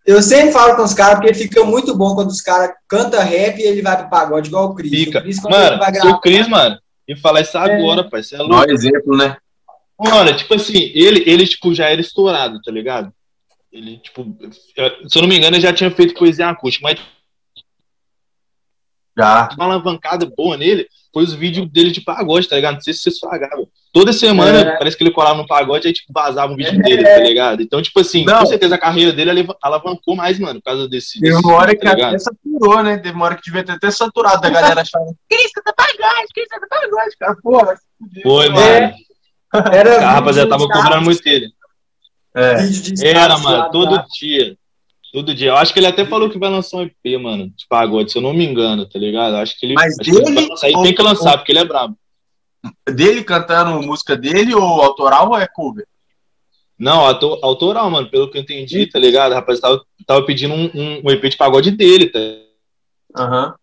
[0.05, 3.57] Eu sempre falo com os caras, porque fica muito bom quando os caras cantam rap
[3.57, 4.89] e ele vai pro pagode, igual o Cris.
[4.91, 5.19] Fica.
[5.19, 8.21] O Cris, quando ele Mano, se gravar, o Cris, mano, e falar isso agora, pai,
[8.21, 8.53] você é louco.
[8.53, 9.37] Nó exemplo, né?
[9.97, 13.13] Mano, tipo assim, ele, ele, tipo, já era estourado, tá ligado?
[13.71, 14.25] Ele, tipo,
[15.07, 16.99] se eu não me engano, ele já tinha feito poesia acústica, mas
[19.17, 19.49] Já.
[19.55, 22.75] uma alavancada boa nele foi os vídeos dele de pagode, tá ligado?
[22.75, 23.67] Não sei se vocês flagavam.
[23.91, 24.77] Toda semana, É.
[24.77, 27.63] parece que ele colava no pagode, aí, tipo, vazava um vídeo dele, tá ligado?
[27.63, 28.41] Então, tipo assim, Não.
[28.41, 31.19] com certeza a carreira dele alava- alavancou mais, mano, por causa desse.
[31.19, 32.09] Teve uma hora tá que ligado?
[32.09, 32.97] até saturou, né?
[32.99, 35.15] Teve uma hora que devia ter até saturado da galera achando.
[35.27, 37.35] Cris, canta pagode, Cris, canta pagode, cara.
[37.41, 37.65] Pô,
[38.21, 38.61] Foi, mano.
[38.71, 38.93] mano.
[39.73, 41.47] Era A rapaziada tava cobrando muito ele.
[42.35, 42.57] É.
[43.09, 44.55] Era, mano, do todo dia.
[45.17, 45.47] Todo dia.
[45.49, 48.19] Eu acho que ele até falou que vai lançar um EP, mano, de pagode, se
[48.19, 49.33] eu não me engano, tá ligado?
[49.33, 50.69] Eu Acho que ele, Mas acho que ele dele lançar.
[50.75, 51.97] Ou- tem que lançar, porque ele é brabo.
[52.87, 55.87] Dele cantando música dele ou autoral ou é cover?
[56.77, 59.33] Não, autor- autoral, mano, pelo que eu entendi, tá ligado?
[59.33, 62.19] Rapaz tava, tava pedindo um, um, um EP de pagode dele, tá?
[63.17, 63.55] Aham.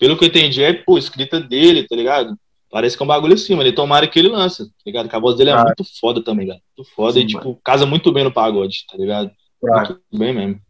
[0.00, 2.36] Pelo que eu entendi, é, pô, escrita dele, tá ligado?
[2.72, 3.68] Parece que é um bagulho assim, mano.
[3.68, 5.08] E tomara que ele lance, tá ligado?
[5.08, 5.68] Que a voz dele é Claro.
[5.78, 6.60] muito foda também, velho.
[6.76, 9.30] Muito foda Sim, e, tipo, casa muito bem no pagode, tá ligado?
[9.66, 9.88] Claro.
[9.88, 10.60] Muito bem mesmo.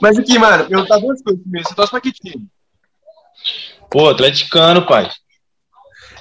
[0.00, 1.68] Mas aqui, mano, perguntar duas coisas primeiro.
[1.68, 2.48] Você torce pra que time?
[3.90, 5.10] Pô, atleticano, pai.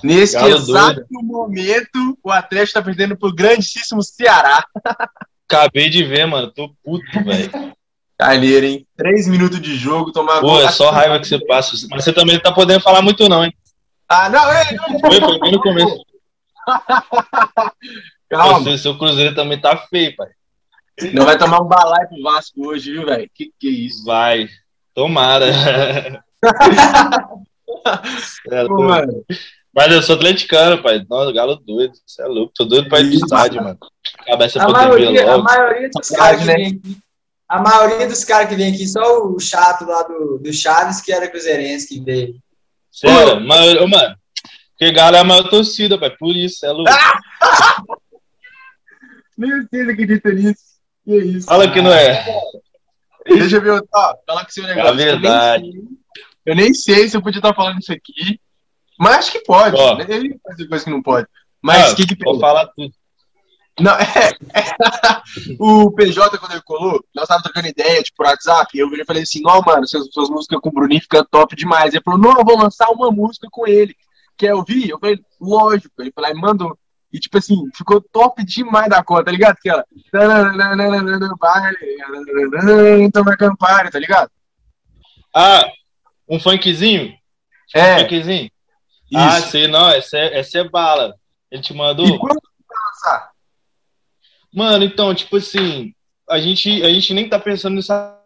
[0.03, 4.65] Nesse Galo exato momento, o Atlético tá perdendo pro grandíssimo Ceará.
[5.47, 6.51] Acabei de ver, mano.
[6.51, 7.75] Tô puto, velho.
[8.17, 8.87] Carneiro, hein?
[8.95, 11.75] Três minutos de jogo, tomar Pô, é só raiva que você passa.
[11.89, 13.53] Mas você também não tá podendo falar muito, não, hein?
[14.07, 16.03] Ah, não, é, não, Foi, foi bem no começo.
[18.29, 18.63] calma.
[18.63, 20.29] Seu, seu Cruzeiro também tá feio, pai.
[21.13, 23.29] Não vai tomar um balai pro Vasco hoje, viu, velho?
[23.33, 24.03] Que que é isso?
[24.05, 24.47] Vai.
[24.93, 25.45] Tomara.
[28.51, 29.25] É, Pô, tô- mano.
[29.73, 31.03] Mas eu sou atleticano, pai.
[31.09, 31.93] Nossa, galo doido.
[32.05, 32.51] Você é louco.
[32.55, 33.77] Tô doido pra ir pro estádio, mano.
[34.27, 35.43] Cabeça A maioria, a logo.
[35.45, 36.53] maioria dos caras que né?
[36.55, 36.97] vem aqui,
[37.47, 41.11] a maioria dos caras que vem aqui, só o chato lá do, do Chaves, que
[41.11, 42.35] era cruzeirense, que veio.
[42.91, 44.15] Sério, mas, ô, mano.
[44.77, 46.09] Porque galo é a maior torcida, pai.
[46.17, 46.91] Por isso, é louco.
[49.37, 50.70] Nem vocês acreditam nisso.
[51.03, 51.47] Que isso?
[51.47, 52.25] Fala que não é.
[53.25, 54.89] Deixa eu ver, falar com o seu negócio.
[54.89, 55.65] É verdade.
[55.65, 58.39] Eu nem, sei, eu nem sei se eu podia estar falando isso aqui,
[58.99, 59.75] mas acho que pode.
[59.75, 59.97] Ó.
[59.97, 60.05] né?
[60.07, 61.27] Ele faz coisa que não pode.
[61.61, 62.93] Mas o que que Vou falar tudo.
[63.79, 64.03] Não, é,
[64.53, 64.71] é,
[65.59, 69.05] O PJ, quando ele colou, nós tava trocando ideia, tipo, por WhatsApp, eu virei e
[69.05, 71.93] falei assim, não, mano, suas, suas músicas com o Bruninho ficam top demais.
[71.93, 73.95] Ele falou, não, eu vou lançar uma música com ele.
[74.37, 74.89] Quer ouvir?
[74.89, 75.93] Eu falei, lógico.
[75.99, 76.77] Ele falou, mandou.
[77.13, 79.58] E, tipo assim, ficou top demais da conta, tá ligado?
[79.58, 79.86] Aquela.
[83.02, 84.32] Então vai acampar, tá ligado?
[85.36, 85.65] Ah,
[86.28, 87.13] um funkzinho?
[87.76, 87.97] É.
[87.97, 88.50] Um funkzinho?
[89.13, 91.15] Ah, sei, não, essa é, essa é bala.
[91.52, 92.08] Ele te mandou?
[92.08, 93.32] E quando lançar?
[94.54, 95.93] Mano, então, tipo assim,
[96.30, 97.91] a gente, a gente nem tá pensando nisso.
[97.91, 98.17] A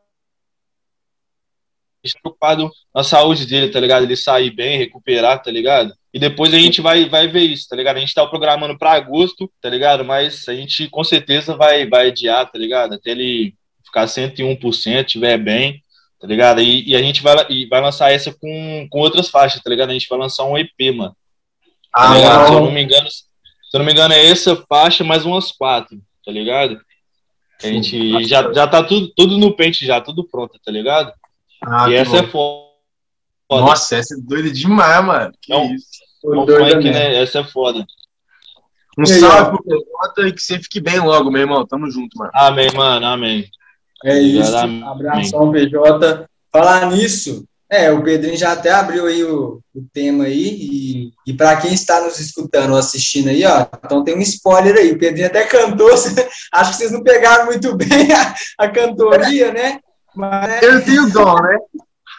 [2.04, 4.04] gente tá preocupado na saúde dele, tá ligado?
[4.04, 5.92] Ele sair bem, recuperar, tá ligado?
[6.16, 7.98] E depois a gente vai, vai ver isso, tá ligado?
[7.98, 10.06] A gente tá programando pra agosto, tá ligado?
[10.06, 12.94] Mas a gente com certeza vai, vai adiar, tá ligado?
[12.94, 15.84] Até ele ficar 101%, tiver bem,
[16.18, 16.62] tá ligado?
[16.62, 19.90] E, e a gente vai, e vai lançar essa com, com outras faixas, tá ligado?
[19.90, 21.14] A gente vai lançar um EP, mano.
[21.94, 22.48] Tá Ah?
[22.48, 22.72] Se eu não.
[22.72, 23.26] me engano, se
[23.74, 26.80] eu não me engano, é essa faixa mais umas quatro, tá ligado?
[27.62, 31.12] A gente já, já tá tudo, tudo no pente já, tudo pronto, tá ligado?
[31.62, 32.18] Ah, e essa bom.
[32.18, 32.66] é foda.
[33.50, 35.34] Nossa, essa é doida demais, mano.
[35.42, 35.76] Que Não.
[35.76, 36.05] isso.
[36.34, 37.22] É funk, né?
[37.22, 37.86] Essa é foda.
[38.98, 41.66] Um E aí, salve pro PJ e que você fique bem logo, meu irmão.
[41.66, 42.32] Tamo junto, mano.
[42.34, 43.46] Amém, mano, amém.
[44.04, 44.56] É isso.
[44.56, 44.84] Amém.
[44.84, 46.26] Abração, PJ.
[46.52, 51.34] Falar nisso, é, o Pedrinho já até abriu aí o, o tema aí, e, e
[51.34, 54.92] para quem está nos escutando ou assistindo aí, ó, então tem um spoiler aí.
[54.92, 55.90] O Pedrinho até cantou,
[56.54, 59.80] acho que vocês não pegaram muito bem a, a cantoria, né?
[60.16, 61.58] Mas, Eu tenho dom, né?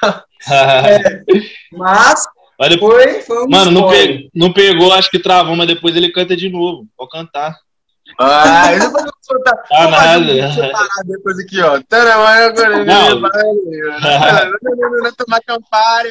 [1.73, 2.27] mas
[2.59, 5.95] Mas depois- foi, foi um Mano, não, pe- não pegou, acho que travou, mas depois
[5.95, 6.87] ele canta de novo.
[6.97, 7.57] Pode cantar.
[8.19, 9.55] Ah, eu não vou soltar.
[9.69, 10.73] Vou fazer nada.
[11.05, 11.79] um depois aqui, ó.
[12.87, 13.21] Não.
[13.21, 13.31] Não.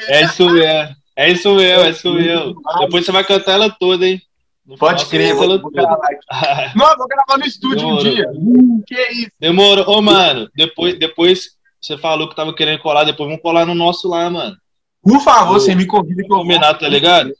[0.07, 0.95] É isso mesmo.
[1.17, 2.55] É isso mesmo, é isso mesmo.
[2.79, 4.21] Depois você vai cantar ela toda, hein?
[4.65, 6.77] No Pode crer, vou gravar aqui.
[6.77, 8.03] Não, vou gravar no estúdio um Demorou.
[8.15, 8.25] dia.
[8.33, 9.29] Hum, que isso.
[9.39, 9.85] Demorou.
[9.87, 14.09] Ô, mano, depois, depois você falou que tava querendo colar, depois vamos colar no nosso
[14.09, 14.57] lá, mano.
[15.05, 16.39] Por favor, você me convida que eu vou.
[16.39, 17.31] Combinar, tá ligado?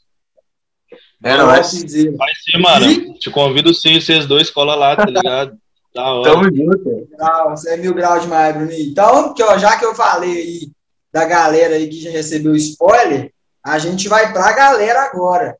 [1.24, 1.84] É Posso nóis.
[1.84, 2.16] dizer.
[2.16, 3.14] Vai sim, mano.
[3.18, 5.58] Te convido sim, vocês dois cola lá, tá ligado?
[5.92, 6.30] Da hora.
[6.30, 7.08] Tamo junto.
[7.50, 8.90] Você é mil graus demais, Bruninho.
[8.90, 10.70] Então, que, ó, já que eu falei aí
[11.10, 13.32] da galera aí que já recebeu spoiler,
[13.64, 15.56] a gente vai pra galera agora.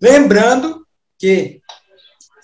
[0.00, 0.86] Lembrando
[1.18, 1.60] que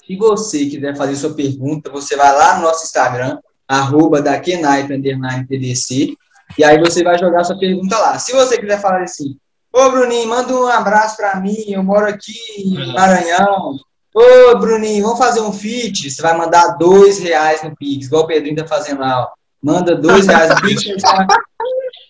[0.05, 6.17] se você quiser fazer sua pergunta, você vai lá no nosso Instagram, arroba da PDC,
[6.59, 8.19] e aí você vai jogar sua pergunta lá.
[8.19, 9.37] Se você quiser falar assim,
[9.73, 13.77] ô Bruninho, manda um abraço pra mim, eu moro aqui em Maranhão,
[14.13, 16.11] Ô, Bruninho, vamos fazer um feat?
[16.11, 19.29] Você vai mandar dois reais no Pix, igual o Pedrinho tá fazendo lá, ó.
[19.63, 20.83] Manda dois reais no Pix,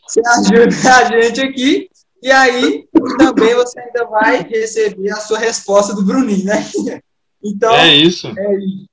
[0.07, 1.91] você ajuda a gente aqui.
[2.23, 2.87] E aí,
[3.19, 6.65] também você ainda vai receber a sua resposta do Bruninho, né?
[7.45, 8.29] Então, É isso.
[8.29, 8.87] é isso.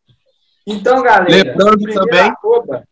[0.65, 2.83] Então, galera, Lembrando também- arroba,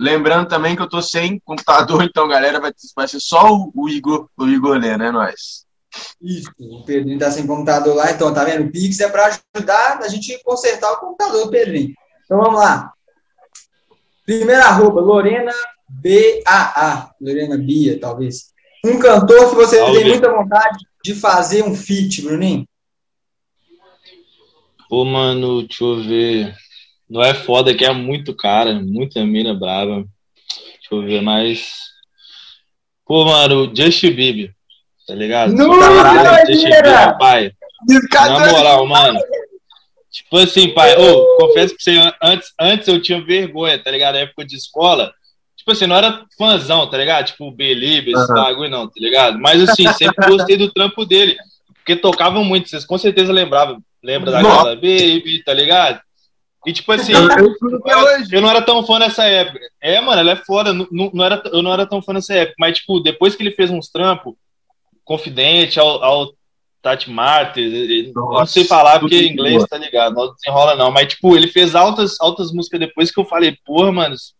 [0.00, 3.86] Lembrando também que eu tô sem computador, então, galera, vai, vai ser só o, o
[3.86, 5.66] Igor, o Igor lendo, é nóis.
[6.22, 8.66] Isso, o Pedrinho tá sem computador lá, então, tá vendo?
[8.66, 11.92] O Pix é para ajudar a gente consertar o computador do Pedrinho.
[12.24, 12.92] Então, vamos lá.
[14.24, 15.52] Primeiro arroba, Lorena
[15.88, 17.10] B-A-A.
[17.20, 18.54] Lorena Bia, talvez.
[18.86, 19.98] Um cantor que você Salve.
[19.98, 22.64] tem muita vontade de fazer um feat, Bruninho.
[24.88, 26.54] Pô, mano, deixa eu ver.
[27.10, 30.04] Não é foda que é muito cara, muita mina brava.
[30.54, 31.74] Deixa eu ver, mas.
[33.04, 34.54] Pô, mano, Justin Bieber,
[35.08, 35.52] tá ligado?
[35.52, 36.70] Não, Caralho, Justin!
[36.70, 37.52] Bieber, pai.
[38.12, 39.18] Na moral, mano.
[40.12, 44.14] Tipo assim, pai, ô, confesso pra você, antes, antes eu tinha vergonha, tá ligado?
[44.14, 45.12] Na época de escola.
[45.56, 47.26] Tipo assim, não era fãzão, tá ligado?
[47.26, 48.34] Tipo, Believe, esse Aham.
[48.34, 49.38] bagulho, não, tá ligado?
[49.38, 51.36] Mas assim, sempre gostei do trampo dele.
[51.74, 53.82] Porque tocavam muito, vocês com certeza lembravam.
[54.02, 54.42] Lembra Nossa.
[54.42, 56.00] daquela Baby, tá ligado?
[56.66, 58.28] E tipo assim, Eu, eu hoje.
[58.32, 59.60] eu não era tão fã nessa época.
[59.80, 60.72] É, mano, ela é foda.
[60.74, 62.56] Não, não, era, eu não era tão fã nessa época.
[62.58, 64.34] Mas, tipo, depois que ele fez uns trampos,
[65.04, 66.32] confidente ao, ao
[66.82, 70.14] Tati Martins, eu não sei falar porque em inglês, tá ligado?
[70.14, 70.90] Não desenrola não.
[70.90, 74.34] Mas, tipo, ele fez altas, altas músicas depois que eu falei, porra, mano, esse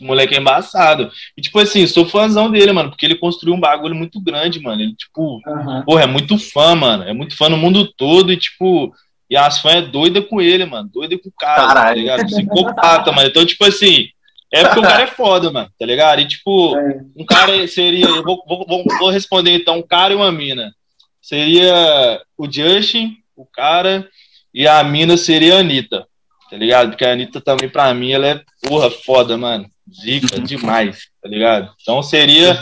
[0.00, 1.10] moleque é embaçado.
[1.36, 4.80] E, tipo assim, sou fãzão dele, mano, porque ele construiu um bagulho muito grande, mano.
[4.80, 5.82] Ele, tipo, Aham.
[5.84, 7.04] porra, é muito fã, mano.
[7.04, 8.92] É muito fã no mundo todo e, tipo,
[9.30, 10.88] e as fãs é doida com ele, mano.
[10.92, 12.00] Doida com o cara, tá Caralho.
[12.00, 12.26] ligado?
[12.26, 13.28] Psicopata, mano.
[13.28, 14.08] Então, tipo assim,
[14.52, 16.20] é porque o cara é foda, mano, tá ligado?
[16.20, 17.00] E, tipo, É.
[17.16, 18.06] um cara seria.
[18.06, 20.72] Eu vou, vou, vou, vou responder então, um cara e uma mina.
[21.20, 24.08] Seria o Justin, o cara,
[24.54, 26.06] e a mina seria a Anitta,
[26.50, 26.90] tá ligado?
[26.90, 29.66] Porque a Anitta também, pra mim, ela é porra foda, mano.
[30.02, 31.70] Zica demais, tá ligado?
[31.82, 32.58] Então seria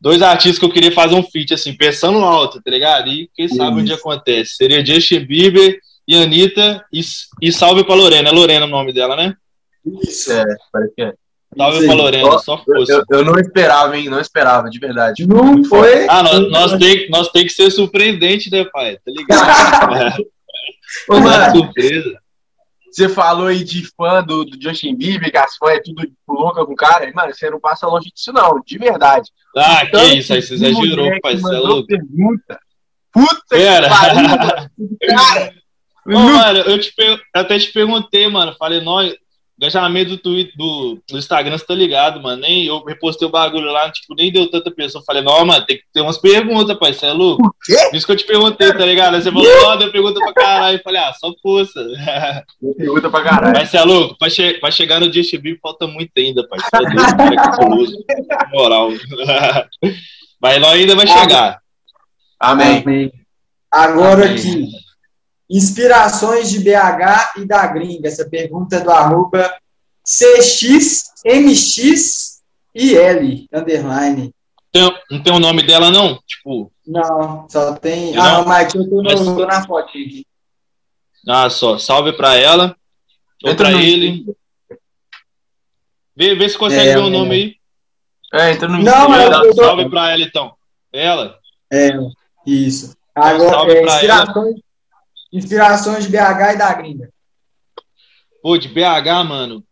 [0.00, 3.08] dois artistas que eu queria fazer um feat, assim, pensando alto, tá ligado?
[3.08, 4.56] E quem sabe onde acontece.
[4.56, 7.00] Seria Justin Bieber e Anitta, e,
[7.40, 8.28] e salve pra Lorena.
[8.28, 9.34] É Lorena o nome dela, né?
[10.02, 11.14] Isso, é, parece que é.
[11.56, 11.94] Salve pra.
[11.94, 12.92] Lorena, só força.
[12.92, 14.08] Eu, eu não esperava, hein?
[14.08, 15.26] Não esperava, de verdade.
[15.26, 16.06] Não foi?
[16.08, 18.96] Ah, nós, nós tem, nós tem que ser surpreendente, né, pai?
[18.96, 20.24] Tá ligado?
[21.08, 22.18] Ô, mano, surpresa.
[22.90, 26.64] você falou aí de fã do, do Justin Bieber, que as fãs é tudo louca
[26.64, 27.10] com o cara.
[27.14, 29.30] Mano, você não passa longe disso, não, de verdade.
[29.56, 31.34] Ah, que Tanto isso, aí você exagerou, pai.
[31.34, 31.86] que Você é louco.
[31.86, 32.58] Pergunta.
[33.12, 33.88] Puta Pera.
[33.88, 35.16] que pariu.
[35.16, 35.54] Cara,
[36.06, 38.54] Ô, mano, eu te per- até te perguntei, mano.
[38.58, 39.14] Falei, nós,
[39.58, 42.40] engajamento do, Twitter, do, do Instagram, você tá ligado, mano?
[42.42, 45.04] Nem eu repostei o bagulho lá, tipo, nem deu tanta pessoa.
[45.06, 46.92] Falei, não, mano, tem que ter umas perguntas, pai.
[46.92, 47.42] Você é louco?
[47.42, 47.90] Por quê?
[47.96, 49.14] Isso que eu te perguntei, tá ligado?
[49.14, 50.78] Aí você falou, ó, deu pergunta pra caralho.
[50.78, 51.80] Eu falei, ah, só força.
[52.76, 53.54] Pergunta pra caralho.
[53.56, 54.18] Mas você é louco?
[54.18, 56.58] Pra, che pra chegar no Justin Bieber falta muito ainda, pai.
[56.58, 58.04] Você é doido, cara, cabuloso.
[58.52, 58.88] Moral.
[60.42, 61.60] Mas nós ainda vai chegar.
[62.40, 63.12] Amém.
[63.70, 64.34] Agora Amém.
[64.36, 64.68] aqui,
[65.48, 68.08] inspirações de BH e da gringa.
[68.08, 69.54] Essa pergunta é do arroba
[71.32, 72.40] CXMX
[72.74, 74.34] e L, underline.
[74.72, 76.18] Tem- não tem o nome dela, não?
[76.26, 78.12] Tipo, Não, só tem...
[78.14, 78.22] Não?
[78.22, 80.26] Ah, não, mas eu tô, no- Mas- tô na fotinha aqui.
[81.28, 81.78] ah, só.
[81.78, 82.74] Salve pra ela.
[83.44, 84.24] Ou Entra pra no- ele.
[86.16, 87.10] Vê, vê se consegue É, ver o é.
[87.10, 87.54] nome aí.
[88.34, 90.54] É, entra no Não, mas Dá- eu tô- Salve pra ela, então.
[90.92, 91.38] Ela?
[91.70, 91.90] É,
[92.46, 92.96] isso.
[93.14, 94.54] Agora, salve é, pra inspirações,
[95.32, 97.08] inspirações de BH e da gringa.
[98.42, 99.64] Pô, de BH, mano.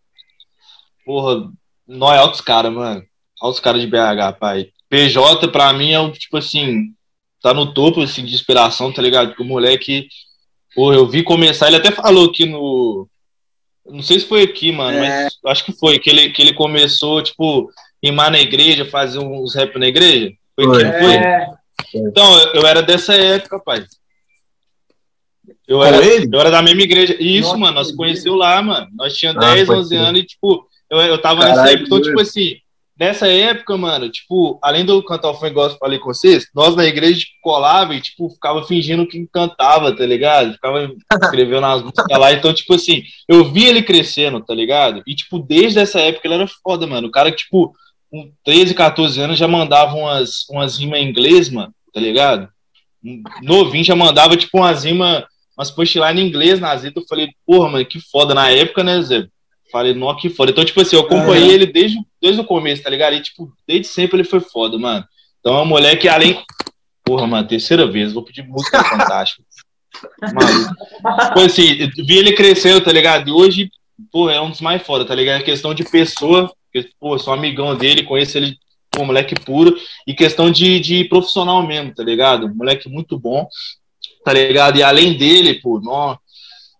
[1.05, 1.51] Porra,
[1.87, 3.03] nós é altos caras, mano.
[3.41, 4.69] Altos caras de BH, pai.
[4.89, 6.93] PJ, pra mim, é um, tipo assim,
[7.43, 9.29] tá no topo, assim, de inspiração, tá ligado?
[9.29, 10.09] Porque o moleque,
[10.75, 13.09] porra, eu vi começar, ele até falou aqui no...
[13.87, 15.25] Não sei se foi aqui, mano, É.
[15.25, 17.69] mas acho que foi, que ele, que ele começou, tipo,
[18.03, 20.33] rimar na igreja, fazer uns rap na igreja.
[20.55, 20.85] Foi, Foi.
[20.85, 21.15] não foi?
[21.15, 21.47] É,
[21.95, 23.85] Então, eu era dessa época, pai.
[25.71, 26.29] Eu Com era, ele?
[26.33, 27.17] eu era da mesma igreja.
[27.21, 28.89] Isso, Nossa, mano, nós que conheceu lá, mano.
[28.93, 30.01] Nós tínhamos Ah, 10, pode 11 crer.
[30.01, 31.87] anos e, tipo, eu, eu tava Caralho, nessa época.
[31.87, 32.57] Então, que tipo assim,
[32.99, 36.75] nessa época, mano, tipo, além do cantar o funk, igual eu falei com vocês, nós
[36.75, 40.55] na igreja, tipo, colava e, tipo, ficava fingindo que cantava, tá ligado?
[40.55, 40.91] Ficava
[41.23, 42.33] escrevendo as músicas lá.
[42.33, 45.05] Então, tipo assim, eu vi ele crescendo, tá ligado?
[45.07, 47.07] E, tipo, desde essa época ele era foda, mano.
[47.07, 47.73] O cara, que, tipo,
[48.11, 52.49] com 13, 14 anos já mandava umas, umas rimas em inglês, mano, tá ligado?
[53.43, 55.25] Novinho já mandava, tipo, umas rimas,
[55.61, 57.05] umas punchline em inglês nas letras.
[57.05, 58.35] Eu falei, porra, mano, que foda.
[58.35, 59.27] Na época, né, Zé?
[59.71, 60.51] Falei, não, que foda.
[60.51, 61.55] Então, tipo assim, eu acompanhei Aham.
[61.55, 63.15] ele desde, desde o começo, tá ligado?
[63.15, 65.05] E, tipo, desde sempre ele foi foda, mano.
[65.39, 66.43] Então é um moleque, além.
[67.05, 69.43] Porra, mano, terceira vez, vou pedir música fantástica.
[70.33, 70.75] Maluco.
[71.27, 73.29] Tipo assim, vi ele crescendo, tá ligado?
[73.29, 73.71] E hoje,
[74.11, 75.41] pô, é um dos mais foda, tá ligado?
[75.41, 76.53] É questão de pessoa,
[76.99, 78.57] pô, sou amigão dele, conheço ele,
[78.91, 82.55] pô, moleque puro, e questão de, de profissional mesmo, tá ligado?
[82.55, 83.47] Moleque muito bom,
[84.25, 84.79] tá ligado?
[84.79, 86.17] E além dele, pô, nó,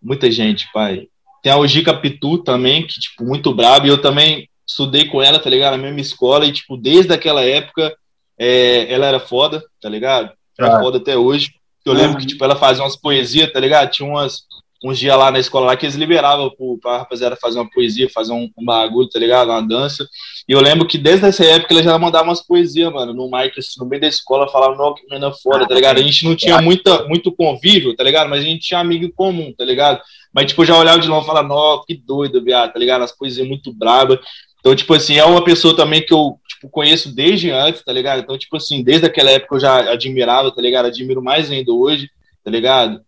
[0.03, 1.07] muita gente, pai.
[1.43, 5.39] Tem a Ojica Pitu também, que, tipo, muito brabo, e eu também estudei com ela,
[5.39, 5.73] tá ligado?
[5.73, 7.95] Na mesma escola, e, tipo, desde aquela época,
[8.39, 10.31] é, ela era foda, tá ligado?
[10.59, 10.81] Era Ah.
[10.81, 11.51] foda até hoje.
[11.85, 13.91] Eu lembro que, tipo, ela fazia umas poesias, tá ligado?
[13.91, 14.43] Tinha umas,
[14.83, 18.09] uns dias lá na escola lá que eles liberavam pro, pra rapaziada fazer uma poesia,
[18.09, 19.51] fazer um, um bagulho, tá ligado?
[19.51, 20.09] Uma dança.
[20.49, 23.59] E eu lembro que desde essa época ela já mandava umas poesias, mano, no mic,
[23.59, 25.99] assim, no meio da escola, falava, não, que menina foda, tá ligado?
[25.99, 28.31] A gente não tinha muita, muito convívio, tá ligado?
[28.31, 30.01] Mas a gente tinha amigo comum, tá ligado?
[30.33, 33.03] Mas, tipo, eu já olhava de longe e falava, não, que doido, viado, tá ligado?
[33.03, 34.19] As poesias muito brabas.
[34.61, 38.21] Então, tipo assim, é uma pessoa também que eu, tipo, conheço desde antes, tá ligado?
[38.21, 40.87] Então, tipo assim, desde aquela época eu já admirava, tá ligado?
[40.87, 42.11] Admiro mais ainda hoje,
[42.45, 43.01] tá ligado?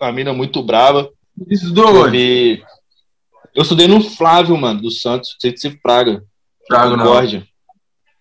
[0.00, 1.08] Uma mina muito brava.
[1.48, 1.72] Isso?
[2.10, 2.62] Teve-
[3.54, 6.22] Eu estudei no Flávio, mano, do Santos, não sei se Praga.
[6.68, 7.04] Praga não.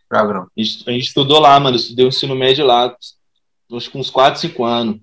[0.09, 0.41] Trago não.
[0.43, 1.75] A gente, a gente estudou lá, mano.
[1.75, 2.95] Eu estudei o ensino médio lá.
[3.73, 4.97] Acho que uns 4, 5 anos.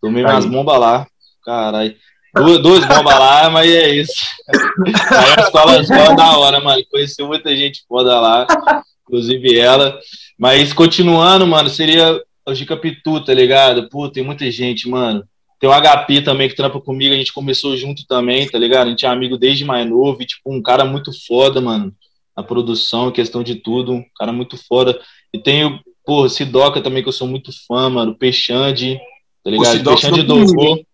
[0.00, 0.50] Tomei umas Aí.
[0.50, 1.06] bombas lá.
[1.44, 1.94] Caralho.
[2.34, 4.12] Duas, duas bombas lá, mas é isso.
[5.12, 6.82] Aí a escola, a escola da hora, mano.
[6.90, 8.46] Conheceu muita gente foda lá.
[9.06, 9.98] Inclusive ela.
[10.38, 13.88] Mas continuando, mano, seria o Gica Pitu, tá ligado?
[13.90, 15.22] Pô, tem muita gente, mano.
[15.62, 18.88] Tem o HP também que trampa comigo, a gente começou junto também, tá ligado?
[18.88, 21.94] A gente é amigo desde mais novo, e, tipo, um cara muito foda, mano.
[22.36, 25.00] Na produção, questão de tudo, um cara muito foda.
[25.32, 28.12] E tem o, pô, Sidoca também, que eu sou muito fã, mano.
[28.12, 28.98] Peixande,
[29.44, 29.84] tá ligado?
[29.84, 30.84] Peixande comigo, Dogô.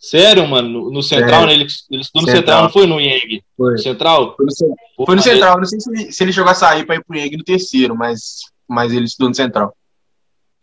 [0.00, 0.68] Sério, mano?
[0.68, 1.46] No, no Central, É.
[1.46, 1.52] né?
[1.52, 2.36] Ele, ele estudou no Central.
[2.36, 3.44] Central, não foi no Yang?
[3.56, 3.72] Foi.
[3.74, 4.34] No Central?
[4.36, 5.58] Foi no, Cen- Pô, foi no ele- Central.
[5.58, 7.94] Não sei se ele, se ele chegou a sair pra ir pro IEG no terceiro,
[7.94, 9.72] mas, mas ele estudou no Central.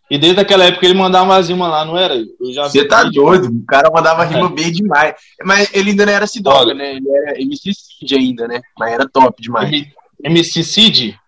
[0.10, 2.16] E desde aquela época ele mandava umas rimas lá, não era?
[2.40, 5.14] Você tá doido, o cara mandava rima bem demais.
[5.44, 6.74] Mas ele ainda não era Sidoca, Olha.
[6.74, 6.96] né?
[6.96, 8.60] Ele era MC Cid ainda, né?
[8.78, 9.70] Mas era top demais.
[9.72, 9.92] M-
[10.24, 11.20] MC Cid?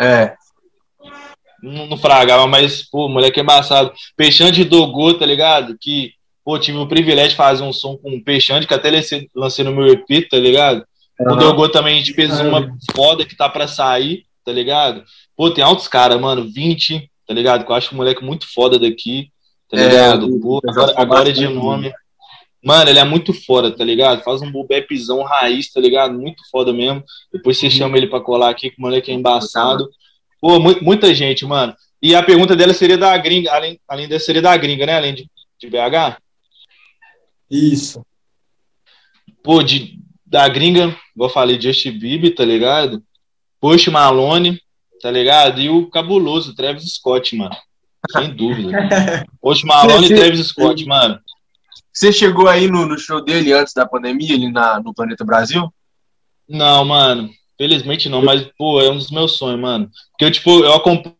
[0.00, 0.34] É.
[1.62, 3.92] Não, não fragava, mas, pô, moleque é embaçado.
[4.16, 5.76] Peixante Dogô, tá ligado?
[5.80, 6.12] Que,
[6.44, 8.90] Pô, tive o privilégio de fazer um som com o Peixante, que até
[9.36, 10.82] lancei no meu EP, tá ligado?
[11.20, 11.34] Uhum.
[11.34, 12.66] O Dogô também a gente fez uma
[12.96, 15.04] foda que tá pra sair, tá ligado?
[15.36, 17.64] Pô, tem altos caras, mano, 20, tá ligado?
[17.64, 19.30] Que eu acho um moleque muito foda daqui,
[19.68, 20.34] tá é, ligado?
[20.34, 21.92] É, Pô, agora, agora é de nome.
[22.64, 24.24] Mano, ele é muito foda, tá ligado?
[24.24, 26.18] Faz um bobepzão raiz, tá ligado?
[26.18, 27.04] Muito foda mesmo.
[27.30, 29.88] Depois você chama ele pra colar aqui, que o moleque é embaçado.
[30.40, 31.76] Pô, muita gente, mano.
[32.02, 34.96] E a pergunta dela seria da gringa, além, além dessa seria da gringa, né?
[34.96, 36.18] Além de, de BH?
[37.50, 38.04] Isso.
[39.42, 43.02] Pô, de, da gringa, igual eu falei, Justin Bieber, tá ligado?
[43.60, 44.60] Post Malone,
[45.00, 45.60] tá ligado?
[45.60, 47.56] E o cabuloso Travis Scott, mano.
[48.12, 48.70] Sem dúvida.
[49.40, 51.20] Post Malone e Travis Scott, mano.
[51.92, 55.72] Você chegou aí no, no show dele antes da pandemia, ali na, no Planeta Brasil?
[56.48, 57.30] Não, mano.
[57.58, 59.90] Felizmente não, mas, pô, é um dos meus sonhos, mano.
[60.12, 61.16] Porque eu, tipo, eu acompanho.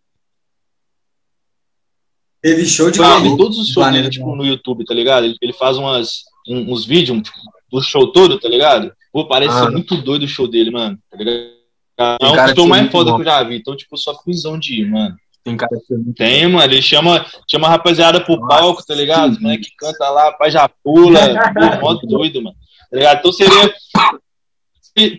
[2.40, 5.24] Teve show de ah, todos os shows dele, tipo, no YouTube, tá ligado?
[5.24, 7.36] Ele, ele faz umas, um, uns vídeos tipo,
[7.72, 8.92] do show todo, tá ligado?
[9.12, 9.64] Pô, parece ah.
[9.64, 10.96] ser muito doido o show dele, mano.
[11.10, 11.57] Tá ligado?
[11.98, 13.16] É um show mais foda bom.
[13.16, 13.56] que eu já vi.
[13.56, 15.16] Então, tipo, só fusão de ir, mano.
[15.42, 16.72] Tem cara que é muito Tem, mano.
[16.72, 19.32] Ele chama, chama a rapaziada pro Nossa, palco, tá ligado?
[19.32, 21.20] Os que canta lá, pai já pula.
[21.80, 22.56] pô, modo doido, mano.
[22.90, 23.18] Tá ligado?
[23.18, 23.74] Então seria.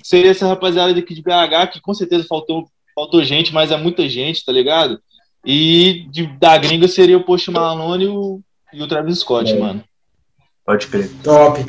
[0.03, 4.09] Seria essa rapaziada daqui de BH, que com certeza faltou, faltou gente, mas é muita
[4.09, 4.99] gente, tá ligado?
[5.45, 8.41] E de, da gringa seria o Post Malone e o,
[8.73, 9.57] e o Travis Scott, é.
[9.57, 9.82] mano.
[10.65, 11.09] Pode crer.
[11.23, 11.65] Top.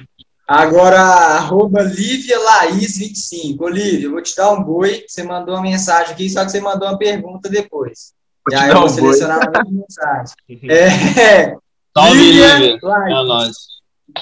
[0.50, 3.60] Agora, arroba Lívia Laís25.
[3.60, 5.04] Olívia, eu vou te dar um boi.
[5.06, 8.14] Você mandou uma mensagem aqui, só que você mandou uma pergunta depois.
[8.44, 10.34] Vou e aí eu vou selecionar a mensagem.
[10.68, 11.54] É.
[11.96, 12.58] Salve, Lívia.
[12.58, 12.78] Lívia.
[12.82, 13.12] Laís.
[13.12, 13.56] É nóis.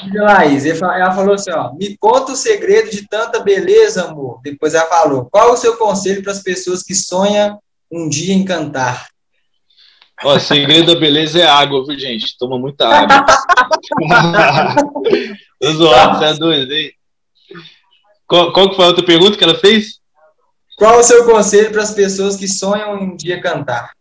[0.05, 0.67] Lívia Laís.
[0.67, 4.43] Ela falou assim: ó, me conta o segredo de tanta beleza, amor.
[4.45, 7.59] Depois ela falou: qual o seu conselho para as pessoas que sonham
[7.91, 9.09] um dia em cantar?
[10.25, 12.37] Ó, o segredo da beleza é água, viu, gente?
[12.39, 13.25] Toma muita água.
[15.61, 16.93] Tô zoando, você é doido, hein?
[18.27, 20.01] Qual, qual que foi a outra pergunta que ela fez?
[20.77, 23.93] Qual o seu conselho para as pessoas que sonham um dia cantar?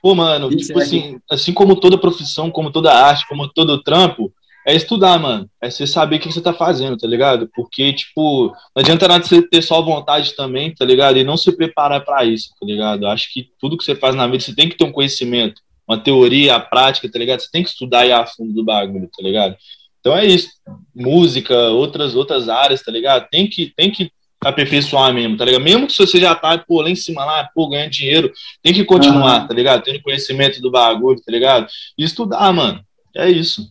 [0.00, 4.32] Pô, mano, Isso tipo assim, assim como toda profissão, como toda arte, como todo trampo,
[4.66, 5.48] é estudar, mano.
[5.60, 7.48] É você saber o que você tá fazendo, tá ligado?
[7.54, 11.18] Porque, tipo, não adianta nada você ter só vontade também, tá ligado?
[11.18, 13.06] E não se preparar para isso, tá ligado?
[13.06, 15.60] Acho que tudo que você faz na vida, você tem que ter um conhecimento
[15.92, 17.40] uma teoria, a prática, tá ligado?
[17.40, 19.56] Você tem que estudar e a fundo do bagulho, tá ligado?
[20.00, 20.50] Então é isso.
[20.94, 23.28] Música, outras outras áreas, tá ligado?
[23.30, 24.10] Tem que tem que
[24.44, 25.62] aperfeiçoar mesmo, tá ligado?
[25.62, 28.84] Mesmo que você já tá, pô, lá em cima lá, pô, ganhando dinheiro, tem que
[28.84, 29.48] continuar, uhum.
[29.48, 29.82] tá ligado?
[29.82, 31.68] Tendo conhecimento do bagulho, tá ligado?
[31.96, 32.84] E estudar, mano.
[33.14, 33.70] É isso.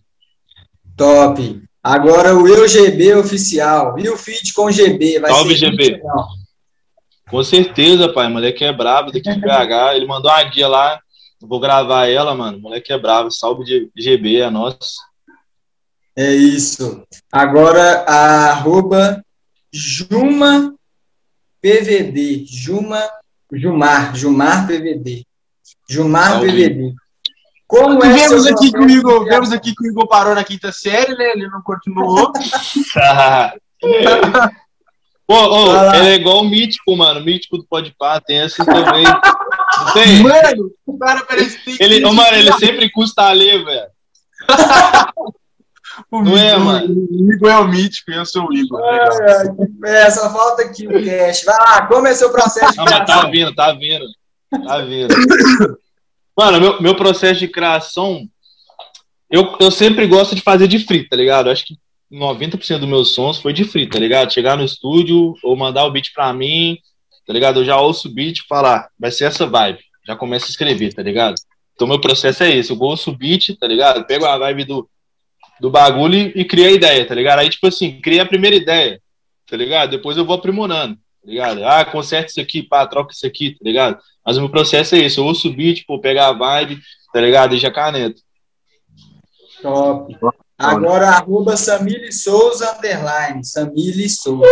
[1.01, 1.61] Top.
[1.83, 3.97] Agora o EUGB oficial.
[3.97, 5.19] E o feed com GB?
[5.19, 6.01] Vai Salve, ser GB.
[7.29, 8.29] Com certeza, pai.
[8.29, 9.95] Moleque é brabo daqui de BH.
[9.95, 11.01] Ele mandou uma guia lá
[11.41, 12.59] Vou gravar ela, mano.
[12.59, 13.31] Moleque é bravo.
[13.31, 14.97] Salve de GB, é nosso.
[16.15, 17.03] É isso.
[17.31, 19.23] Agora, a arroba
[19.73, 20.75] Juma
[21.59, 22.45] PVD.
[22.45, 23.09] Juma,
[23.51, 25.25] Jumar, Jumar PVD.
[25.89, 26.51] Jumar Salve.
[26.51, 26.93] PVD.
[27.71, 30.73] Como é vemos aqui que o Igor, vemos aqui que o Igor parou na quinta
[30.73, 31.31] série, né?
[31.31, 32.33] Ele não continuou.
[35.25, 37.21] Pô, oh, ele é igual o mítico, mano.
[37.21, 39.05] O mítico do Podpah, tem esses também.
[39.93, 40.21] Tem.
[40.21, 43.87] Mano, o cara parece que tem ele, oh, mano, ele sempre custa ali, velho.
[46.11, 46.93] Não é, mano?
[47.09, 48.81] O Igor é o mítico e eu sou o Igor.
[48.83, 49.45] É,
[49.85, 51.45] é, só falta aqui o cash.
[51.45, 53.05] Vai lá, como é seu processo de Não, criação?
[53.05, 54.05] Tá vindo, tá vindo.
[54.67, 55.15] Tá vindo.
[56.41, 58.27] Mano, meu, meu processo de criação,
[59.29, 61.51] eu, eu sempre gosto de fazer de free, tá ligado?
[61.51, 61.77] acho que
[62.11, 64.33] 90% dos meus sons foi de free, tá ligado?
[64.33, 66.79] Chegar no estúdio ou mandar o beat pra mim,
[67.27, 67.59] tá ligado?
[67.59, 69.81] Eu já ouço o beat e falar, vai ser essa vibe.
[70.03, 71.35] Já começo a escrever, tá ligado?
[71.75, 74.03] Então meu processo é esse, eu ouço o beat, tá ligado?
[74.07, 74.89] Pego a vibe do,
[75.59, 77.37] do bagulho e, e crio a ideia, tá ligado?
[77.37, 78.99] Aí, tipo assim, cria a primeira ideia,
[79.47, 79.91] tá ligado?
[79.91, 81.65] Depois eu vou aprimorando, tá ligado?
[81.65, 83.99] Ah, conserta isso aqui, pá, troca isso aqui, tá ligado?
[84.25, 86.79] Mas o meu processo é esse, eu ouço o beat, pô, pegar a vibe,
[87.13, 87.55] tá ligado?
[87.55, 88.21] E já caneto.
[89.61, 90.17] Top.
[90.57, 94.45] Agora, arroba Samile Souza, underline, Samile Souza.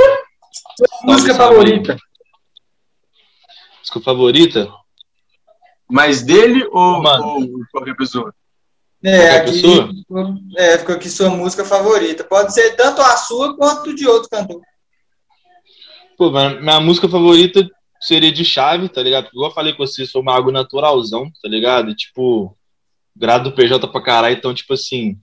[0.77, 1.97] Sua música favorita?
[3.79, 4.73] Música favorita?
[5.89, 8.33] Mas dele ou, ou qualquer pessoa?
[9.03, 9.63] É, aqui,
[10.57, 12.23] é, ficou aqui sua música favorita.
[12.23, 14.61] Pode ser tanto a sua quanto de outro cantor.
[16.19, 17.65] Pô, minha música favorita
[17.97, 19.29] seria de chave, tá ligado?
[19.31, 21.95] Igual eu falei com você, sou uma água naturalzão, tá ligado?
[21.95, 22.57] tipo,
[23.15, 25.17] grado do PJ pra caralho, então, tipo assim,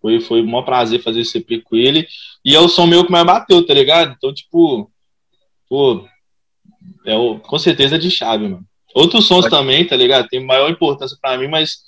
[0.00, 2.08] foi, foi um prazer fazer esse EP com ele.
[2.42, 4.14] E é o som meu que mais bateu, tá ligado?
[4.16, 4.90] Então, tipo,
[5.68, 6.08] pô,
[7.04, 8.64] é o, com certeza é de chave, mano.
[8.94, 9.50] Outros sons Pode.
[9.50, 10.28] também, tá ligado?
[10.28, 11.80] Tem maior importância pra mim, mas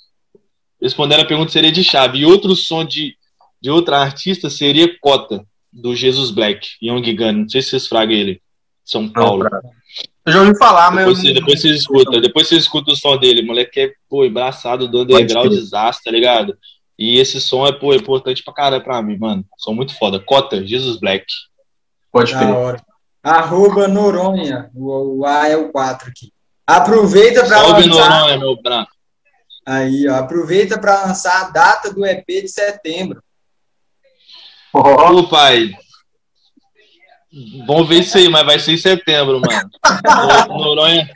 [0.79, 2.19] respondendo a pergunta, seria de chave.
[2.19, 3.15] E outro som de,
[3.59, 7.31] de outra artista seria Cota, do Jesus Black, Young Gun.
[7.31, 8.41] Não sei se vocês fragam ele.
[8.83, 9.47] São Paulo.
[10.25, 11.05] Eu já ouvi falar, mas.
[11.21, 13.41] Depois, depois vocês escutam, depois vocês escutam o som dele.
[13.41, 16.57] O moleque é, pô, embraçado do underground desastre, tá ligado?
[16.97, 19.45] E esse som é, pô, importante pra caralho pra mim, mano.
[19.57, 20.19] Som muito foda.
[20.19, 21.25] Cota, Jesus Black.
[22.11, 22.81] Pode crer.
[23.23, 24.69] Arroba Noronha.
[24.73, 26.31] O, o, A é o 4 aqui.
[26.65, 28.09] Aproveita pra Salve lançar...
[28.09, 28.91] Noronha, meu branco.
[29.65, 30.15] Aí, ó.
[30.15, 33.21] Aproveita pra lançar a data do EP de setembro.
[34.73, 35.71] Ô, pai,
[37.67, 39.69] Vamos ver isso aí, mas vai ser em setembro, mano.
[40.49, 41.07] Noronha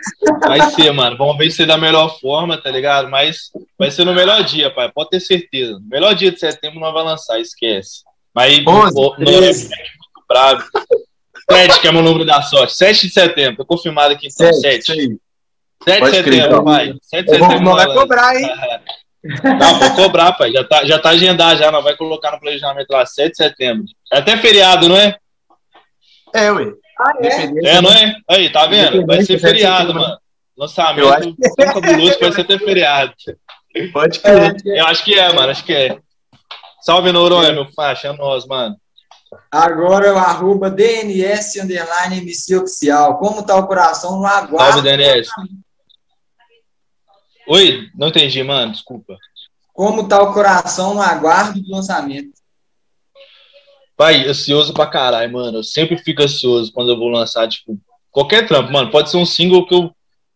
[0.42, 1.18] vai ser, mano.
[1.18, 3.10] Vamos ver se é da melhor forma, tá ligado?
[3.10, 4.92] Mas vai ser no melhor dia, pai.
[4.92, 5.74] Pode ter certeza.
[5.74, 8.04] No melhor dia de setembro nós vamos lançar, esquece.
[8.34, 9.70] Mas Noronha é muito
[10.28, 10.64] bravo.
[11.50, 12.76] Sete, que é meu número da sorte.
[12.76, 14.54] 7 de setembro, tô confirmado aqui então.
[14.54, 14.86] 7.
[15.84, 16.94] 7 de setembro, pai.
[17.02, 17.60] 7 de setembro.
[17.62, 18.50] Não vai cobrar, hein?
[19.24, 20.52] Não, vou cobrar, pai.
[20.52, 21.72] Já tá, já tá agendado, já.
[21.72, 23.86] Nós vai colocar no planejamento lá, 7 de setembro.
[24.12, 25.16] É até feriado, não é?
[26.34, 26.74] É, ué.
[27.00, 27.76] Ah, é?
[27.78, 28.16] É, não é?
[28.30, 29.06] Aí, tá vendo?
[29.06, 30.18] Vai ser feriado, mano.
[30.58, 31.36] Lançamento acho...
[31.56, 33.14] tão cabuloso que vai ser até feriado.
[33.92, 34.56] Pode crer.
[34.66, 35.98] Eu acho que é, mano, acho que é.
[36.82, 38.76] Salve, Noronha, meu faixa, é nós, mano.
[39.52, 43.18] Agora o arroba DNS underline MC oficial.
[43.18, 44.74] Como tá o coração no aguardo?
[44.74, 45.28] Salve, DNS.
[47.48, 49.18] Oi, não entendi, mano, desculpa.
[49.74, 52.32] Como tá o coração no aguardo do lançamento?
[53.98, 55.60] Pai, ansioso pra caralho, mano.
[55.60, 57.78] Eu sempre fico ansioso quando eu vou lançar, tipo,
[58.12, 58.92] qualquer trampo, mano.
[58.92, 59.92] Pode ser um single que eu,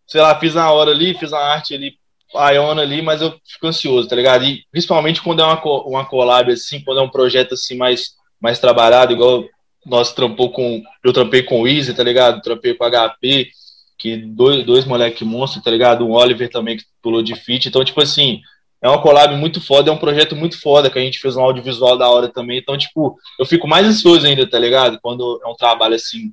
[0.08, 1.98] sei lá, fiz na hora ali, fiz a arte ali,
[2.34, 4.44] paiona ali, mas eu fico ansioso, tá ligado?
[4.44, 8.60] E principalmente quando é uma, uma collab, assim, quando é um projeto, assim, mais, mais
[8.60, 9.46] trabalhado, igual
[9.86, 10.84] nós trampou com.
[11.04, 12.42] Eu trampei com o Easy, tá ligado?
[12.42, 13.50] Trampei com o HP,
[13.98, 16.06] que dois, dois moleque monstros, tá ligado?
[16.06, 17.68] Um Oliver também que pulou de fit.
[17.68, 18.42] Então, tipo assim,
[18.82, 21.42] é uma collab muito foda, é um projeto muito foda, que a gente fez um
[21.42, 22.60] audiovisual da hora também.
[22.60, 25.00] Então, tipo, eu fico mais ansioso ainda, tá ligado?
[25.02, 26.32] Quando é um trabalho assim,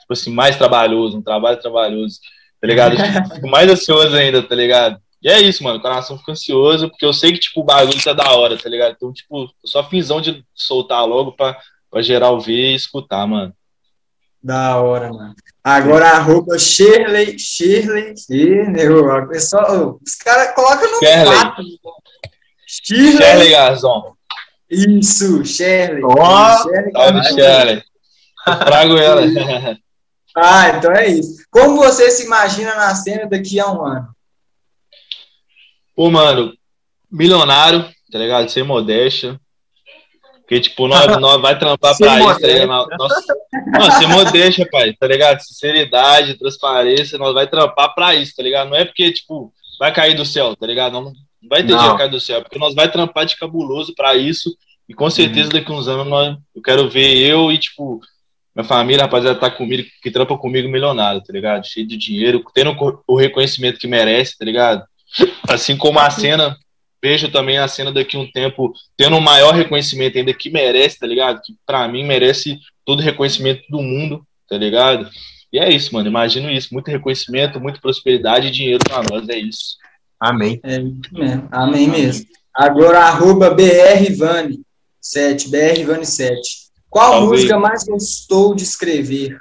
[0.00, 2.18] tipo assim, mais trabalhoso, um trabalho trabalhoso,
[2.60, 2.96] tá ligado?
[2.96, 5.00] Eu fico mais ansioso ainda, tá ligado?
[5.22, 8.02] E é isso, mano, o coração fica ansioso, porque eu sei que, tipo, o bagulho
[8.02, 8.94] tá da hora, tá ligado?
[8.96, 11.56] Então, tipo, só finzão de soltar logo pra,
[11.90, 13.54] pra geral ver e escutar, mano.
[14.42, 15.34] Da hora, mano.
[15.64, 21.78] Agora arroba Shirley, Shirley, Shirley, o pessoal, os caras colocam no Shirley.
[22.66, 23.16] Shirley.
[23.16, 24.14] Shirley Gazon.
[24.70, 26.02] Isso, Shirley.
[26.04, 27.24] Ó, oh, Shirley.
[27.24, 27.84] Shirley.
[28.44, 29.22] Trago ela.
[30.36, 31.42] ah, então é isso.
[31.50, 34.08] Como você se imagina na cena daqui a um ano?
[35.96, 36.52] Pô, mano,
[37.10, 38.50] milionário, tá ligado?
[38.50, 39.40] Sem modéstia,
[40.44, 42.86] porque, tipo, nós, nós vai trampar pra isso, tá ligado?
[42.98, 43.34] Nossa,
[43.66, 45.40] não, ser modéstia, pai, tá ligado?
[45.40, 48.68] Sinceridade, transparência, nós vai trampar pra isso, tá ligado?
[48.68, 50.92] Não é porque, tipo, vai cair do céu, tá ligado?
[50.92, 51.12] Não, não
[51.48, 54.54] vai ter dia cair do céu, porque nós vai trampar de cabuloso pra isso.
[54.86, 55.52] E com certeza uhum.
[55.54, 58.00] daqui uns anos nós, eu quero ver eu e, tipo,
[58.54, 61.66] minha família, rapaziada, tá comigo, que trampa comigo milionário, tá ligado?
[61.66, 62.76] Cheio de dinheiro, tendo
[63.08, 64.84] o reconhecimento que merece, tá ligado?
[65.48, 66.54] Assim como a cena
[67.04, 71.06] vejo também a cena daqui um tempo tendo um maior reconhecimento ainda que merece, tá
[71.06, 71.38] ligado?
[71.44, 75.06] Que para mim merece todo o reconhecimento do mundo, tá ligado?
[75.52, 76.08] E é isso, mano.
[76.08, 76.72] Imagino isso.
[76.72, 79.28] Muito reconhecimento, muita prosperidade e dinheiro para nós.
[79.28, 79.76] É isso.
[80.18, 80.58] Amém.
[80.62, 81.48] É mesmo.
[81.52, 82.26] Amém mesmo.
[82.54, 84.62] Agora, arroba BRVani
[84.98, 86.40] 7, BRVani 7.
[86.88, 87.30] Qual Talvez.
[87.30, 89.36] música mais gostou de escrever?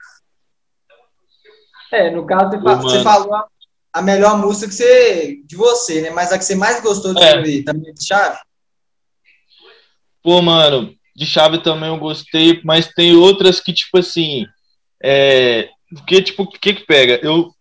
[1.93, 3.45] É, no caso, você, Ô, você falou a
[4.01, 6.09] melhor música que você, de você, né?
[6.09, 7.37] Mas a que você mais gostou de é.
[7.37, 8.37] ouvir também é de chave?
[10.21, 14.45] Pô, mano, de chave também eu gostei, mas tem outras que, tipo assim,
[15.03, 17.19] é, porque, tipo, o que que pega?
[17.21, 17.53] Eu,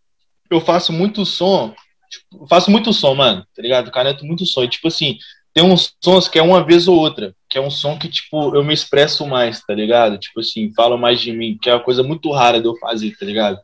[0.50, 1.74] eu faço muito som,
[2.10, 3.90] tipo, faço muito som, mano, tá ligado?
[3.90, 5.18] Caneto muito som, e, tipo assim,
[5.52, 8.54] tem uns sons que é uma vez ou outra, que é um som que, tipo,
[8.54, 10.18] eu me expresso mais, tá ligado?
[10.18, 13.14] Tipo assim, falo mais de mim, que é uma coisa muito rara de eu fazer,
[13.18, 13.58] tá ligado?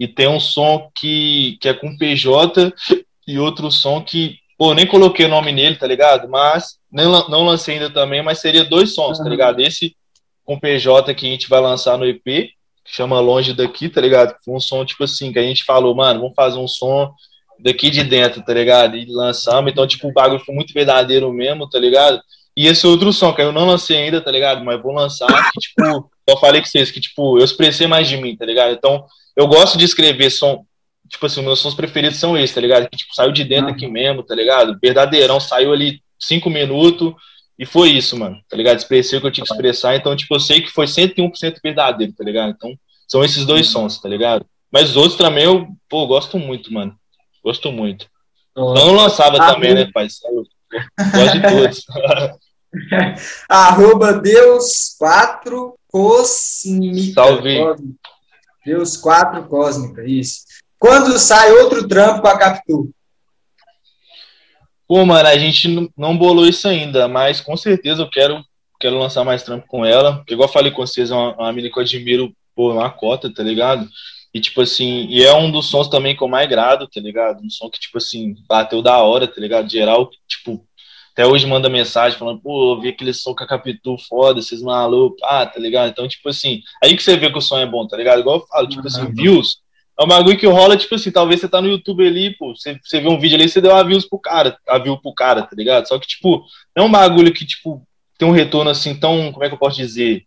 [0.00, 2.72] E tem um som que, que é com PJ
[3.28, 6.26] e outro som que, pô, nem coloquei o nome nele, tá ligado?
[6.26, 9.60] Mas não, não lancei ainda também, mas seria dois sons, tá ligado?
[9.60, 9.94] Esse
[10.42, 14.34] com PJ que a gente vai lançar no EP, que chama Longe Daqui, tá ligado?
[14.42, 17.12] Foi um som, tipo assim, que a gente falou, mano, vamos fazer um som
[17.62, 18.96] daqui de dentro, tá ligado?
[18.96, 22.18] E lançamos, então, tipo, o bagulho foi muito verdadeiro mesmo, tá ligado?
[22.56, 24.64] E esse outro som, que eu não lancei ainda, tá ligado?
[24.64, 28.16] Mas vou lançar, que, tipo, eu falei com vocês, que, tipo, eu expressei mais de
[28.16, 28.72] mim, tá ligado?
[28.72, 29.04] Então,
[29.36, 30.64] eu gosto de escrever som.
[31.08, 32.88] Tipo assim, meus sons preferidos são esses, tá ligado?
[32.88, 33.72] Que tipo, saiu de dentro ah.
[33.72, 34.78] aqui mesmo, tá ligado?
[34.80, 37.14] Verdadeirão, saiu ali cinco minutos
[37.58, 38.78] e foi isso, mano, tá ligado?
[38.78, 42.12] Expressei o que eu tinha que expressar, então, tipo, eu sei que foi 101% verdadeiro,
[42.12, 42.54] tá ligado?
[42.56, 42.72] Então,
[43.08, 43.82] são esses dois uhum.
[43.82, 44.46] sons, tá ligado?
[44.70, 46.94] Mas os outros também eu, pô, gosto muito, mano.
[47.42, 48.06] Gosto muito.
[48.56, 48.70] Oh.
[48.70, 50.06] Então, eu não lançava também, né, pai?
[50.06, 51.86] Gosto de todos.
[53.48, 57.12] Arroba Deus 4 Cósmica.
[57.14, 57.58] Salve.
[58.64, 60.42] Deus 4 Cósmica, isso.
[60.78, 62.90] Quando sai outro trampo com a Capitu?
[64.86, 68.44] Pô, mano, a gente não bolou isso ainda, mas com certeza eu quero,
[68.80, 70.16] quero lançar mais trampo com ela.
[70.16, 72.90] Porque, igual eu falei com vocês, é uma, uma menina que eu admiro por uma
[72.90, 73.88] cota, tá ligado?
[74.32, 77.42] E, tipo assim, e é um dos sons também que eu mais grado, tá ligado?
[77.42, 79.70] Um som que, tipo assim, bateu da hora, tá ligado?
[79.70, 80.64] Geral, tipo,
[81.20, 84.62] até hoje manda mensagem falando, pô, eu vi aquele som com a Capitu foda, vocês
[84.62, 85.90] malucos, ah, tá ligado?
[85.90, 88.20] Então, tipo assim, aí que você vê que o som é bom, tá ligado?
[88.20, 89.12] Igual eu falo, tipo assim, uhum.
[89.14, 89.58] views
[89.98, 92.80] é um bagulho que rola, tipo assim, talvez você tá no YouTube ali, pô, você,
[92.82, 95.42] você vê um vídeo ali, você deu a views pro cara, a view pro cara,
[95.42, 95.86] tá ligado?
[95.86, 96.42] Só que, tipo,
[96.74, 99.58] não é um bagulho que, tipo, tem um retorno assim tão, como é que eu
[99.58, 100.24] posso dizer?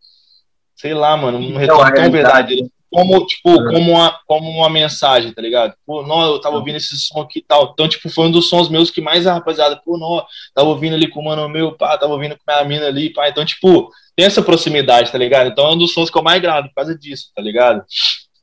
[0.76, 3.74] Sei lá, mano, um retorno tão verdadeiro como, tipo, uhum.
[3.74, 5.74] como, uma, como uma mensagem, tá ligado?
[5.84, 7.72] Pô, não, eu tava ouvindo esse som aqui e tal.
[7.74, 10.24] Então, tipo, foi um dos sons meus que mais a rapaziada, pô, não,
[10.54, 13.12] tava ouvindo ali com o mano meu, pá, tava ouvindo com a minha mina ali,
[13.12, 13.28] pá.
[13.28, 15.50] Então, tipo, tem essa proximidade, tá ligado?
[15.50, 17.84] Então é um dos sons que eu mais grado por causa disso, tá ligado?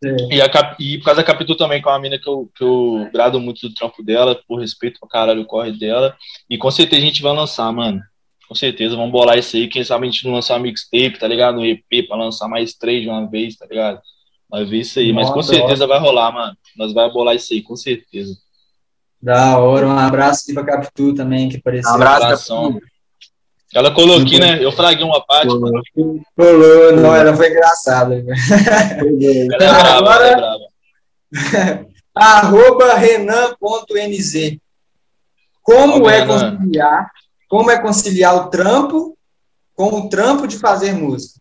[0.02, 2.64] E, a, e por causa da Capitu também, que é uma mina que eu, que
[2.64, 6.16] eu grado muito do trampo dela, por respeito pra caralho o corre dela.
[6.48, 8.00] E com certeza a gente vai lançar, mano.
[8.48, 9.68] Com certeza, vamos bolar isso aí.
[9.68, 11.56] Quem sabe a gente não lançar uma mixtape, tá ligado?
[11.56, 14.00] No EP, pra lançar mais três de uma vez, tá ligado?
[14.50, 16.56] Vai ver isso aí, mas com certeza vai rolar, mano.
[16.76, 18.36] Nós vai bolar isso aí, com certeza.
[19.22, 21.92] Da hora, um abraço aqui pra Capitu também, que apareceu.
[21.92, 22.80] Um abraço,
[23.74, 24.64] Ela colou aqui, né?
[24.64, 25.48] Eu fraguei uma parte.
[25.48, 25.82] Colou,
[26.36, 26.96] colou.
[26.96, 28.14] não, ela foi engraçada.
[28.14, 30.56] ela é brava, Agora, ela
[31.32, 31.86] é brava.
[32.14, 34.58] arroba renan.nz
[35.62, 37.10] Como é conciliar,
[37.48, 39.16] como é conciliar o trampo
[39.74, 41.40] com o trampo de fazer música?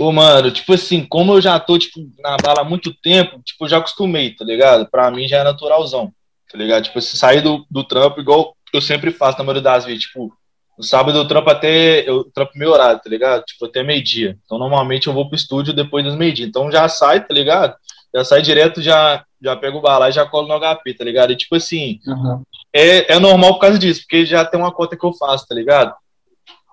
[0.00, 3.66] Pô, mano, tipo assim, como eu já tô, tipo, na bala há muito tempo, tipo,
[3.66, 4.88] eu já acostumei, tá ligado?
[4.90, 6.10] Pra mim já é naturalzão,
[6.50, 6.84] tá ligado?
[6.84, 10.32] Tipo, se sair do, do trampo, igual eu sempre faço na maioria das vezes, tipo,
[10.78, 13.44] no sábado eu trampo até, eu trampo meu horário, tá ligado?
[13.44, 14.38] Tipo, até meio-dia.
[14.42, 16.46] Então, normalmente eu vou pro estúdio depois das meio-dia.
[16.46, 17.76] Então, já sai, tá ligado?
[18.14, 21.34] Já sai direto, já, já pego o bala e já colo no HP, tá ligado?
[21.34, 22.42] E, tipo assim, uhum.
[22.72, 25.54] é, é normal por causa disso, porque já tem uma conta que eu faço, tá
[25.54, 25.94] ligado?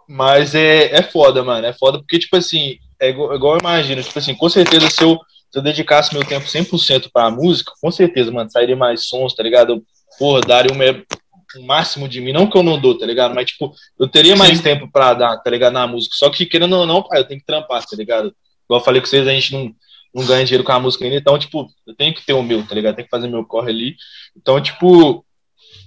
[0.08, 1.68] Mas é, é foda, mano.
[1.68, 5.04] É foda porque, tipo assim, é igual, igual eu imagino, tipo assim, com certeza se
[5.04, 5.20] eu,
[5.52, 9.44] se eu dedicasse meu tempo 100% pra música, com certeza, mano, sairia mais sons, tá
[9.44, 9.74] ligado?
[9.74, 9.84] Eu,
[10.18, 13.34] porra, daria o máximo de mim, não que eu não dou, tá ligado?
[13.34, 14.64] Mas, tipo, eu teria mais Sim.
[14.64, 16.16] tempo pra dar, tá ligado, na música.
[16.18, 18.36] Só que, querendo ou não, pai, eu tenho que trampar, tá ligado?
[18.66, 19.74] Igual eu falei com vocês, a gente não,
[20.14, 22.66] não ganha dinheiro com a música ainda, então, tipo, eu tenho que ter o meu,
[22.66, 22.96] tá ligado?
[22.96, 23.96] Tenho que fazer meu corre ali.
[24.36, 25.26] Então, tipo,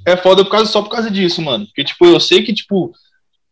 [0.07, 1.67] é foda por causa, só por causa disso, mano.
[1.67, 2.93] Porque, tipo, eu sei que, tipo,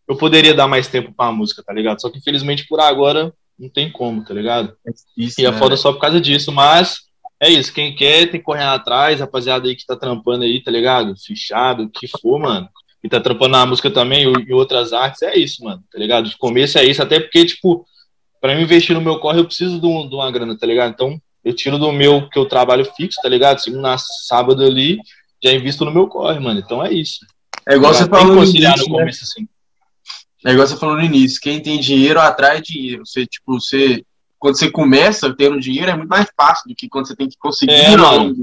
[0.09, 2.01] eu poderia dar mais tempo pra música, tá ligado?
[2.01, 4.77] Só que, infelizmente, por agora, não tem como, tá ligado?
[5.17, 5.59] Isso, e é né?
[5.59, 7.09] foda só por causa disso, mas
[7.41, 10.71] é isso, quem quer tem que correr atrás, rapaziada aí que tá trampando aí, tá
[10.71, 11.15] ligado?
[11.17, 12.69] Fichado, o que for, mano.
[13.03, 16.29] E tá trampando na música também e outras artes, é isso, mano, tá ligado?
[16.29, 17.87] De começo é isso, até porque, tipo,
[18.41, 20.93] pra eu investir no meu corre eu preciso de, um, de uma grana, tá ligado?
[20.93, 23.61] Então, eu tiro do meu, que eu trabalho fixo, tá ligado?
[23.61, 24.99] Segunda, sábado ali,
[25.43, 26.61] já invisto no meu corre, mano.
[26.61, 27.21] Então é isso.
[27.69, 28.99] É igual tá você falou no início, no né?
[28.99, 29.49] começo, assim.
[30.47, 33.05] É igual você falou no início, quem tem dinheiro atrai dinheiro.
[33.05, 34.05] Você, tipo, você.
[34.39, 37.37] Quando você começa tendo dinheiro, é muito mais fácil do que quando você tem que
[37.39, 38.37] conseguir é, mano.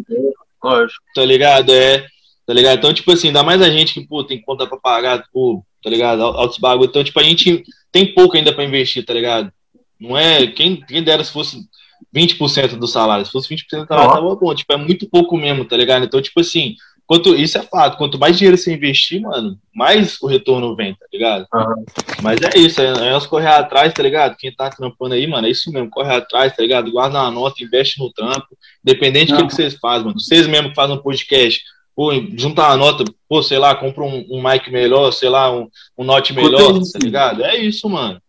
[0.62, 1.02] Lógico.
[1.14, 1.72] Tá ligado?
[1.72, 2.06] É.
[2.46, 2.78] Tá ligado?
[2.78, 5.89] Então, tipo assim, dá mais a gente que, pô, tem conta pra pagar, pô, tá
[5.89, 6.22] ligado?
[6.22, 6.89] Altos bagulho.
[6.89, 9.52] Então, tipo, a gente tem pouco ainda pra investir, tá ligado?
[10.00, 10.46] Não é.
[10.48, 11.66] Quem, quem dera se fosse
[12.14, 13.26] 20% do salário.
[13.26, 14.54] Se fosse 20% do salário, tava bom.
[14.54, 16.06] Tipo, é muito pouco mesmo, tá ligado?
[16.06, 16.76] Então, tipo assim,
[17.08, 17.97] Quanto, isso é fato.
[17.97, 21.45] Quanto mais dinheiro você investir, mano, mais o retorno vem, tá ligado?
[21.53, 21.86] Uhum.
[22.22, 24.36] Mas é isso, é, é nós correr atrás, tá ligado?
[24.38, 26.91] Quem tá trampando aí, mano, é isso mesmo, corre atrás, tá ligado?
[26.91, 28.47] Guarda uma nota, investe no trampo,
[28.84, 30.20] independente do que, que vocês fazem, mano.
[30.20, 31.62] Vocês mesmo que fazem um podcast,
[31.95, 35.70] pô, junta uma nota, pô, sei lá, compra um, um mic melhor, sei lá, um,
[35.95, 37.43] um note melhor, tá ligado?
[37.43, 38.20] É isso, mano.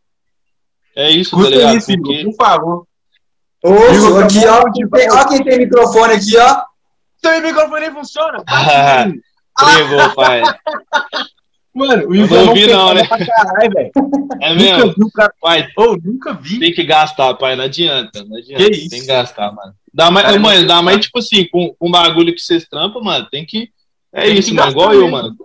[0.95, 1.77] É isso, Custa tá ligado?
[1.77, 2.25] Isso, Porque...
[2.25, 2.87] Por favor.
[3.65, 4.63] Ô, aqui, ó,
[5.19, 6.63] ó, quem tem microfone aqui, ó.
[7.19, 8.45] Seu microfone funciona?
[9.57, 10.43] Pregou, pai.
[11.77, 13.07] Mano, o Igor não vi, não, né?
[13.07, 13.93] Caralho,
[14.41, 14.95] é mesmo?
[14.97, 15.35] Nunca vi cara.
[15.39, 16.59] Pai, oh, nunca vi.
[16.59, 17.55] Tem que gastar, pai.
[17.55, 18.25] Não adianta.
[18.25, 18.65] Não adianta.
[18.65, 18.89] Que isso?
[18.89, 19.75] Tem que gastar, mano.
[19.93, 23.27] Dá mais, cara, mano, dá mais, tipo assim, com, com bagulho que vocês trampam, mano.
[23.31, 23.71] Tem que.
[24.11, 24.71] É tem isso, que mano.
[24.71, 25.05] Igual mesmo.
[25.05, 25.37] eu, mano.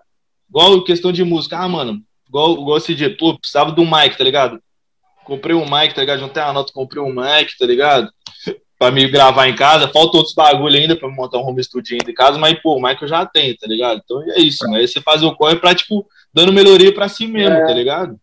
[0.50, 1.58] Igual questão de música.
[1.58, 2.02] Ah, mano.
[2.30, 3.16] Igual, igual esse dia.
[3.18, 4.58] Pô, precisava de um mic, tá ligado?
[5.26, 6.20] Comprei um mic, tá ligado?
[6.20, 8.10] Juntei a nota, comprei um mic, tá ligado?
[8.82, 9.88] Pra me gravar em casa.
[9.90, 12.82] Falta outros bagulho ainda pra montar um home studio ainda em casa, mas, pô, o
[12.82, 14.02] Michael já tem, tá ligado?
[14.04, 14.80] Então é isso, né?
[14.80, 16.04] Aí você faz o corre pra, tipo,
[16.34, 17.68] dando melhoria pra si mesmo, é.
[17.68, 18.20] tá ligado?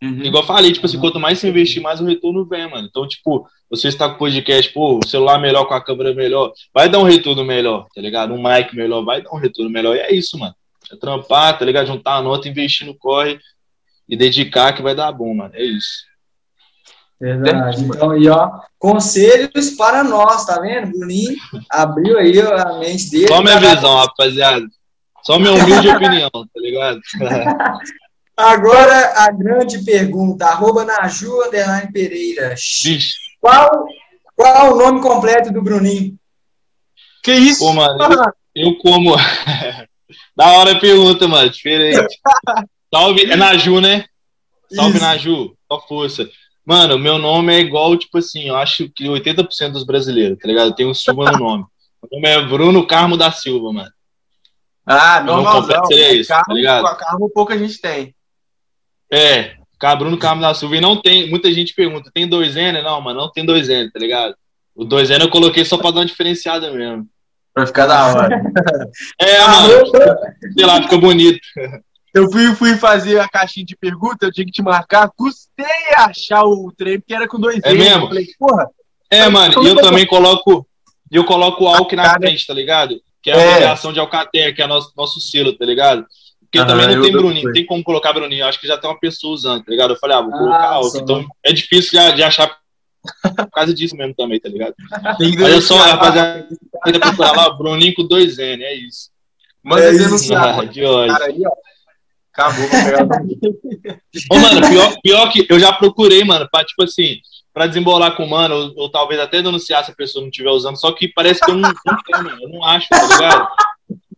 [0.00, 0.22] Uhum.
[0.22, 1.02] Igual eu falei, tipo assim, uhum.
[1.02, 2.86] quanto mais você investir, mais o retorno vem, mano.
[2.88, 6.52] Então, tipo, você está com o podcast, pô, o celular melhor, com a câmera melhor,
[6.72, 8.32] vai dar um retorno melhor, tá ligado?
[8.32, 9.96] Um mic melhor, vai dar um retorno melhor.
[9.96, 10.54] E é isso, mano.
[10.92, 11.88] É trampar, tá ligado?
[11.88, 13.40] Juntar a nota, investir no corre
[14.08, 15.50] e dedicar que vai dar bom, mano.
[15.52, 16.08] É isso.
[17.20, 17.84] Verdade.
[17.84, 20.90] Então, e ó, conselhos para nós, tá vendo?
[20.90, 21.36] Bruninho
[21.70, 23.28] abriu aí a mente dele.
[23.28, 24.66] Só minha visão, rapaziada.
[25.22, 27.00] Só minha humilde opinião, tá ligado?
[28.34, 32.54] Agora a grande pergunta, arroba Naju Underline Pereira.
[32.54, 33.12] Vixe.
[33.38, 33.68] Qual,
[34.34, 36.16] qual o nome completo do Bruninho?
[37.22, 37.58] Que isso?
[37.58, 38.02] Pô, mano,
[38.54, 39.14] eu, eu como.
[40.34, 41.50] da hora a pergunta, mano.
[41.50, 42.18] Diferente.
[42.92, 44.06] Salve, é Naju, né?
[44.74, 45.04] Salve, Isso.
[45.04, 45.56] Naju.
[45.70, 46.26] Só força.
[46.70, 50.72] Mano, meu nome é igual, tipo assim, eu acho que 80% dos brasileiros, tá ligado?
[50.72, 51.64] Tem um Silva no nome.
[52.00, 53.90] Meu nome é Bruno Carmo da Silva, mano.
[54.86, 55.84] Ah, normalzão.
[55.86, 56.96] seria isso, tá carro, ligado?
[56.96, 58.14] carro pouco a gente tem.
[59.12, 59.56] É,
[59.98, 60.76] Bruno Carmo da Silva.
[60.76, 62.80] E não tem, muita gente pergunta, tem dois N?
[62.82, 64.36] Não, mano, não tem dois N, tá ligado?
[64.72, 67.04] O dois N eu coloquei só pra dar uma diferenciada mesmo.
[67.52, 68.40] Pra ficar da hora.
[69.20, 69.86] É, Ah, mano,
[70.56, 71.40] sei lá, fica bonito.
[72.12, 75.64] Eu fui, fui fazer a caixinha de pergunta, eu tinha que te marcar, custei
[75.96, 77.78] a achar o trem, porque era com dois É N.
[77.78, 78.04] mesmo?
[78.04, 78.66] Eu falei, porra,
[79.10, 80.66] É, mano, e eu também coloco,
[81.10, 82.20] eu coloco o Alck na Cara.
[82.20, 83.00] frente, tá ligado?
[83.22, 83.48] Que é a É.
[83.48, 86.04] abreviação de Alcatel, que é nosso, nosso selo, tá ligado?
[86.40, 87.52] Porque Aham, também não tem Bruninho, foi.
[87.52, 88.44] tem como colocar Bruninho.
[88.44, 89.92] Acho que já tem uma pessoa usando, tá ligado?
[89.92, 90.90] Eu falei, ah, vou Ah, colocar Alck.
[90.90, 90.98] só.
[90.98, 92.58] Então é difícil de, de achar
[93.36, 94.74] por causa disso mesmo também, tá ligado?
[95.20, 95.88] Olha só, denunciar.
[95.90, 96.48] rapaziada,
[97.00, 99.10] procurar lá, Bruninho com dois N, é isso.
[99.62, 100.70] Manda É isso, denunciar, Ah, mano.
[100.72, 101.12] que ódio.
[101.12, 101.50] Cara aí, ó.
[102.32, 103.04] Acabou, pegar
[104.30, 107.18] Ô, mano, pior, pior que eu já procurei, mano, pra, tipo assim,
[107.52, 110.50] pra desembolar com o mano, ou, ou talvez até denunciar se a pessoa não estiver
[110.50, 113.48] usando, só que parece que eu não, não tenho, mano, eu não acho, tá ligado?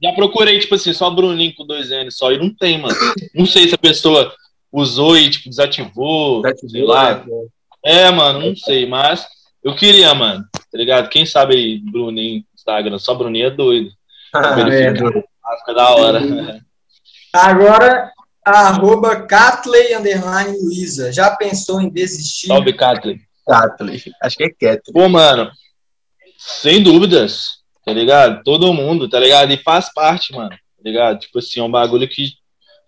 [0.03, 2.95] Já procurei, tipo assim, só Bruninho com dois N só, e não tem, mano.
[3.35, 4.35] Não sei se a pessoa
[4.71, 7.15] usou e, tipo, desativou, sei lá.
[7.15, 7.25] né?
[7.85, 9.27] É, mano, não sei, mas
[9.63, 11.09] eu queria, mano, tá ligado?
[11.09, 13.91] Quem sabe aí, Bruninho, Instagram, só Bruninho é doido.
[14.35, 14.95] Ah, é.
[14.95, 16.21] Fica da hora.
[17.33, 18.13] Agora,
[18.45, 21.13] arroba Catley Underline Luiza.
[21.13, 22.49] Já pensou em desistir?
[22.49, 23.21] Salve, Catley.
[23.47, 24.03] Catley.
[24.23, 24.93] Acho que é Catley.
[24.93, 25.51] Pô, mano,
[26.37, 28.43] sem dúvidas, tá ligado?
[28.45, 29.53] Todo mundo, tá ligado?
[29.53, 31.21] E faz parte, mano, tá ligado?
[31.21, 32.33] Tipo assim, é um bagulho que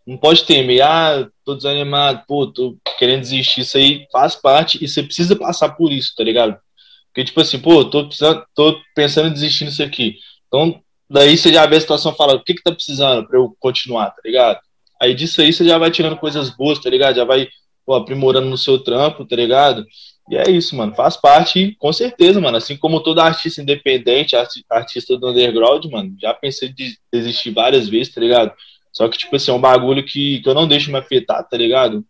[0.06, 0.82] não pode temer.
[0.82, 3.62] Ah, tô desanimado, pô, tô querendo desistir.
[3.62, 6.58] Isso aí faz parte e você precisa passar por isso, tá ligado?
[7.06, 10.16] Porque, tipo assim, pô, tô, precisando, tô pensando em desistir nisso aqui.
[10.48, 13.38] Então, daí você já vê a situação e fala, o que que tá precisando pra
[13.38, 14.58] eu continuar, tá ligado?
[15.00, 17.16] Aí disso aí você já vai tirando coisas boas, tá ligado?
[17.16, 17.48] Já vai
[17.84, 19.84] pô, aprimorando no seu trampo, tá ligado?
[20.30, 20.94] E é isso, mano.
[20.94, 22.56] Faz parte, com certeza, mano.
[22.56, 27.88] Assim como todo artista independente, arti- artista do underground, mano, já pensei de desistir várias
[27.88, 28.52] vezes, tá ligado?
[28.92, 31.56] Só que, tipo assim, é um bagulho que, que eu não deixo me afetar, tá
[31.58, 32.04] ligado?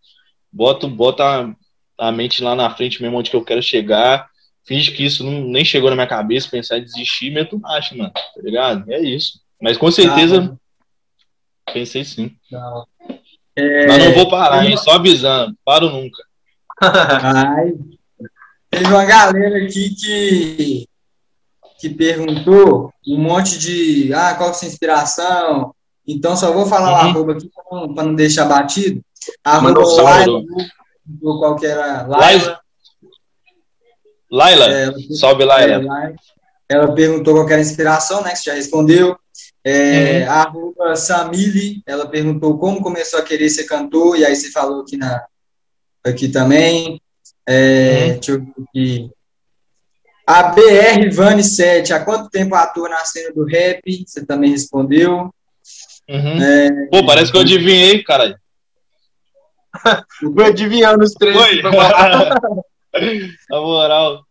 [0.52, 1.52] Boto, bota
[1.98, 4.28] a mente lá na frente mesmo onde que eu quero chegar.
[4.64, 8.10] Finge que isso não, nem chegou na minha cabeça, pensar em desistir, meto marcha, mano.
[8.12, 8.90] Tá ligado?
[8.90, 9.40] É isso.
[9.60, 10.56] Mas com certeza,
[11.72, 12.34] pensei sim.
[12.50, 12.86] Não.
[13.56, 14.76] Mas não vou parar, hein?
[14.76, 15.56] Só avisando.
[15.64, 16.22] Paro nunca.
[16.80, 17.72] Ai,
[18.70, 20.88] teve uma galera aqui que,
[21.78, 25.74] que perguntou um monte de ah, qual que é a sua inspiração.
[26.06, 27.10] Então só vou falar Uhum.
[27.10, 27.50] arroba aqui
[27.94, 29.02] para não deixar batido.
[29.44, 32.63] Arroba perguntou qual que era Laila.
[34.34, 35.78] Laila, É, salve Laila.
[35.78, 36.14] Laila.
[36.68, 38.30] Ela perguntou qual era a inspiração, né?
[38.30, 39.16] Que você já respondeu.
[39.62, 44.82] É, Arroba Samili, ela perguntou como começou a querer ser cantor, e aí você falou
[44.82, 45.24] aqui, na,
[46.04, 47.00] aqui também.
[47.46, 48.12] É, Uhum.
[48.14, 49.10] Deixa eu ver aqui.
[50.26, 53.82] A BR Vani 7, há quanto tempo atua na cena do rap?
[54.06, 55.32] Você também respondeu.
[56.08, 56.42] Uhum.
[56.42, 58.36] É, Pô, parece que eu adivinhei, caralho.
[60.22, 61.36] Vou adivinhando os três.
[61.36, 61.62] Oi.
[63.50, 64.24] Na moral.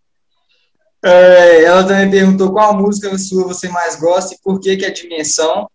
[1.03, 4.91] é, ela também perguntou qual música sua você mais gosta e por que que é
[4.91, 5.69] Dimensão.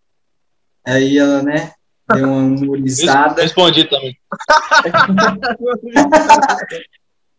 [0.85, 1.73] Aí ela, né,
[2.13, 3.41] deu uma humorizada.
[3.41, 4.17] Respondi também.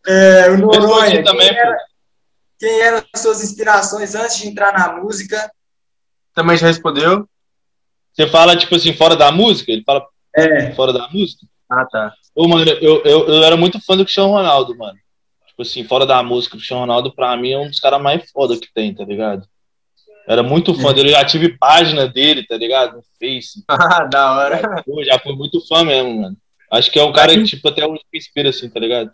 [0.07, 1.77] É, o Noronha, Respondi também, quem, era,
[2.59, 5.51] quem eram as suas inspirações antes de entrar na música?
[6.33, 7.29] Também já respondeu?
[8.11, 9.71] Você fala, tipo assim, fora da música?
[9.71, 10.03] Ele fala
[10.35, 11.45] É, fora da música?
[11.69, 12.13] Ah, tá.
[12.33, 14.97] Ô, mano, eu, eu, eu era muito fã do Cristiano Ronaldo, mano.
[15.61, 18.29] Tipo assim, fora da música, o Cristiano Ronaldo, pra mim, é um dos caras mais
[18.31, 19.45] foda que tem, tá ligado?
[20.27, 22.97] Era muito fã dele, eu já tive página dele, tá ligado?
[22.97, 23.63] No Face.
[23.69, 24.83] Ah, da hora.
[24.83, 26.37] Pô, já fui muito fã mesmo, mano.
[26.71, 29.11] Acho que é um cara que, tipo, até hoje inspira, assim, tá ligado?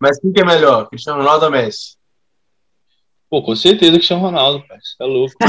[0.00, 0.88] Mas quem que é melhor?
[0.88, 1.96] Cristiano Ronaldo ou Messi?
[3.28, 4.78] Pô, com certeza o Cristiano Ronaldo, pai.
[4.80, 5.34] Você é louco.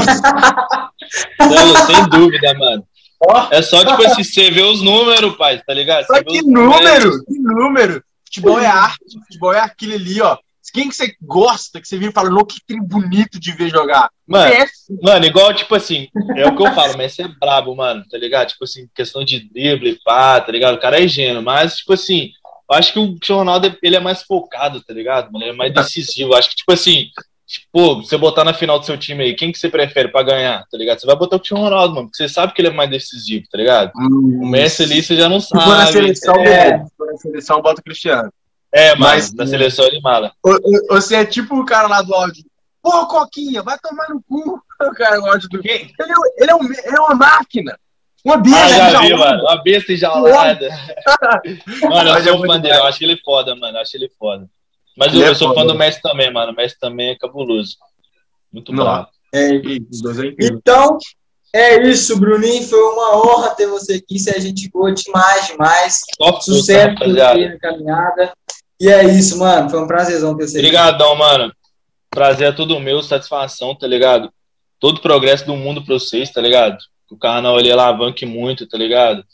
[1.40, 2.86] Louco, sem dúvida, mano.
[3.50, 6.06] É só, tipo assim, você vê os números, pai, tá ligado?
[6.10, 7.24] Vê que número!
[7.24, 8.02] Que número!
[8.36, 10.38] Futebol é arte, futebol é aquilo ali, ó.
[10.72, 14.10] Quem que você gosta, que você vira e fala, que trem bonito de ver jogar?
[14.26, 14.98] Mano, Messi.
[15.00, 18.48] mano, igual, tipo assim, é o que eu falo, Messi é brabo, mano, tá ligado?
[18.48, 20.74] Tipo assim, questão de drible, pá, tá ligado?
[20.74, 22.30] O cara é gênio, mas, tipo assim,
[22.68, 25.30] eu acho que o Cristiano Ronaldo, ele é mais focado, tá ligado?
[25.36, 26.32] Ele é mais decisivo.
[26.32, 27.10] Eu acho que, tipo assim,
[27.46, 30.66] Tipo, você botar na final do seu time aí, quem que você prefere pra ganhar,
[30.68, 30.98] tá ligado?
[30.98, 33.46] Você vai botar o Cristiano Ronaldo, mano, porque você sabe que ele é mais decisivo,
[33.48, 33.92] tá ligado?
[33.96, 35.62] Hum, o Messi ali você já não sabe.
[35.62, 36.84] Se for na seleção, é.
[37.06, 38.32] Na seleção, bota o Cristiano.
[38.72, 40.32] É, mas, mas na seleção ele mala.
[40.90, 42.44] Você é tipo o cara lá do áudio.
[42.82, 44.60] Pô, Coquinha, vai tomar no cu.
[44.78, 45.58] O cara gosta do.
[45.58, 45.88] Ele, é,
[46.38, 47.78] ele, é um, ele é uma máquina.
[48.22, 49.42] Uma besta ah, já vi, mano.
[49.42, 50.68] Uma besta enjaulada.
[51.88, 52.76] mano, eu sou fã dele.
[52.76, 53.78] Eu acho ele é foda, mano.
[53.78, 54.46] Eu acho ele foda.
[54.94, 56.52] Mas eu, é eu, sou fã do Messi também, mano.
[56.52, 57.78] O Messi também é cabuloso.
[58.52, 59.06] Muito bom.
[59.34, 59.48] É,
[60.40, 60.98] então,
[61.52, 62.66] é isso, Bruninho.
[62.68, 64.18] Foi uma honra ter você aqui.
[64.18, 66.00] Se a gente boa demais, demais.
[66.18, 68.32] Top Sucesso na caminhada.
[68.80, 69.70] E é isso, mano.
[69.70, 71.52] Foi um prazerzão ter você Obrigadão, mano.
[72.10, 74.30] Prazer é tudo meu, satisfação, tá ligado?
[74.78, 76.76] Todo progresso do mundo pra vocês, tá ligado?
[77.10, 79.24] O canal ali alavanque muito, tá ligado?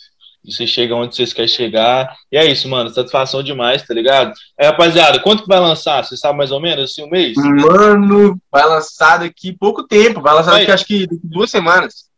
[0.45, 2.17] E você chega onde vocês querem chegar.
[2.31, 2.91] E é isso, mano.
[2.91, 4.33] Satisfação demais, tá ligado?
[4.59, 6.05] É, rapaziada, quanto que vai lançar?
[6.05, 6.91] Você sabe mais ou menos?
[6.91, 7.37] Assim, um mês?
[7.37, 10.21] Mano, vai lançar daqui pouco tempo.
[10.21, 12.11] Vai lançar daqui, acho que duas semanas.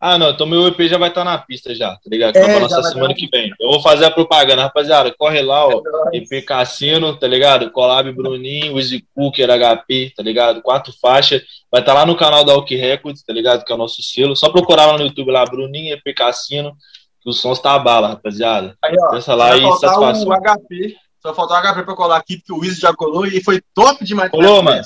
[0.00, 2.36] Ah, não, então meu EP já vai estar tá na pista já, tá ligado?
[2.36, 3.52] É, pra lançar semana que vem.
[3.60, 5.12] Eu vou fazer a propaganda, rapaziada.
[5.18, 5.82] Corre lá, ó.
[6.12, 7.68] É EP Cassino, tá ligado?
[7.72, 10.62] Collab Bruninho, Easy Cooker, HP, tá ligado?
[10.62, 11.42] Quatro faixas.
[11.68, 13.64] Vai estar tá lá no canal da Alki Records, tá ligado?
[13.64, 14.36] Que é o nosso selo.
[14.36, 16.76] Só procurar lá no YouTube lá, Bruninho, EP Cassino
[17.22, 18.76] que o som está a bala, rapaziada.
[18.82, 20.28] Aí, ó, Pensa lá e satisfação.
[20.28, 23.42] O HP, só faltou o HP pra colar aqui, porque o Wiz já colou e
[23.42, 24.30] foi top demais.
[24.30, 24.82] Colou, mano?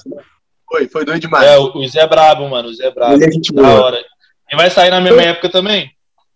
[0.69, 1.47] Foi, foi doido demais.
[1.47, 2.69] É, o Wiz é brabo, mano.
[2.69, 3.15] O Wiz é brabo.
[3.15, 3.85] Ele é gente da boa.
[3.85, 4.05] hora.
[4.51, 5.91] E vai sair na mesma época também?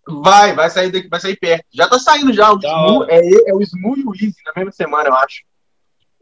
[0.07, 1.65] Vai, vai sair, daqui, vai sair perto.
[1.73, 2.51] Já tá saindo já.
[2.51, 5.41] O, Smu, é, é o Smu e o Easy na mesma semana, eu acho.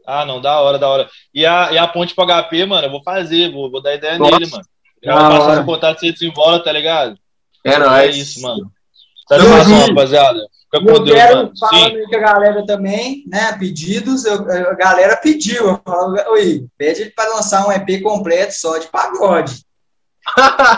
[0.06, 1.08] Ah, não, da hora, da hora.
[1.32, 4.18] E a, e a ponte pro HP, mano, eu vou fazer, vou, vou dar ideia
[4.18, 4.38] Nossa.
[4.38, 4.64] nele, mano.
[5.02, 7.18] Eu vou passar o contato, você desenvolve, tá ligado?
[7.64, 8.70] É, não, é isso, mano.
[9.28, 10.38] Satisfação, rapaziada.
[10.70, 11.52] Fica com eu Deus, quero mano.
[11.58, 12.04] falar Sim.
[12.04, 13.52] com a galera também, né?
[13.58, 15.68] Pedidos, eu, a galera pediu.
[15.68, 19.64] Eu falo, oi, pede ele para lançar um EP completo só de pagode.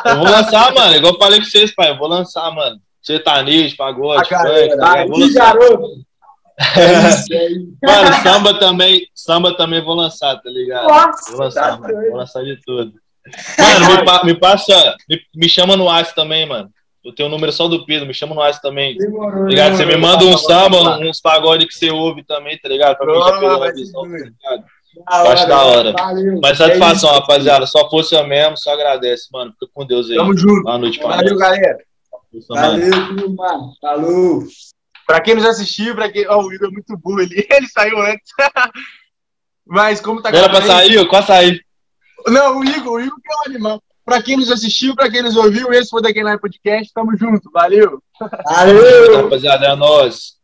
[0.05, 0.95] Eu vou lançar, mano.
[0.95, 1.91] Igual eu falei com vocês, pai.
[1.91, 2.79] Eu vou lançar, mano.
[3.03, 5.03] Sertanejo, pagode, funk, tá?
[5.03, 5.55] Eu vou lançar.
[5.55, 6.09] garoto.
[7.81, 10.89] É mano, samba também, samba também vou lançar, tá ligado?
[10.89, 11.95] Nossa, vou lançar, tá mano.
[11.95, 12.95] Vou lançar de tudo.
[13.57, 16.69] Mano, me, me passa, me, me chama no WhatsApp também, mano.
[17.09, 18.95] Eu tenho o número só do Pedro, me chama no WhatsApp também.
[18.99, 19.75] Demorou, ligado?
[19.75, 22.99] Você me manda um samba, uns pagode que você ouve também, tá ligado?
[22.99, 24.65] Pra mim já pegou uma visão, tá ligado?
[24.95, 25.93] Eu acho da hora.
[25.93, 26.39] Valeu.
[26.43, 27.67] Mas satisfação, é rapaziada.
[27.67, 29.53] Só força mesmo, só agradece, mano.
[29.53, 30.17] Fica com Deus aí.
[30.17, 30.63] Tamo junto.
[30.65, 31.79] Boa noite pra Valeu, galera.
[32.47, 33.73] Valeu, mano.
[33.81, 34.43] Falou.
[35.07, 36.29] Pra quem nos assistiu, pra quem.
[36.29, 37.47] Ó, oh, o Igor é muito burro ali.
[37.51, 38.31] Ele saiu antes.
[39.67, 41.09] Mas como tá Era pra sair?
[41.09, 41.65] Quase sair.
[42.27, 43.83] Não, o Igor, o Igor que é um animal.
[44.09, 46.91] Para quem nos assistiu, para quem nos ouviu, esse foi o The Game Podcast.
[46.95, 48.03] Tamo junto, valeu!
[48.19, 49.25] Valeu!
[49.25, 50.38] Rapaziada, é nóis.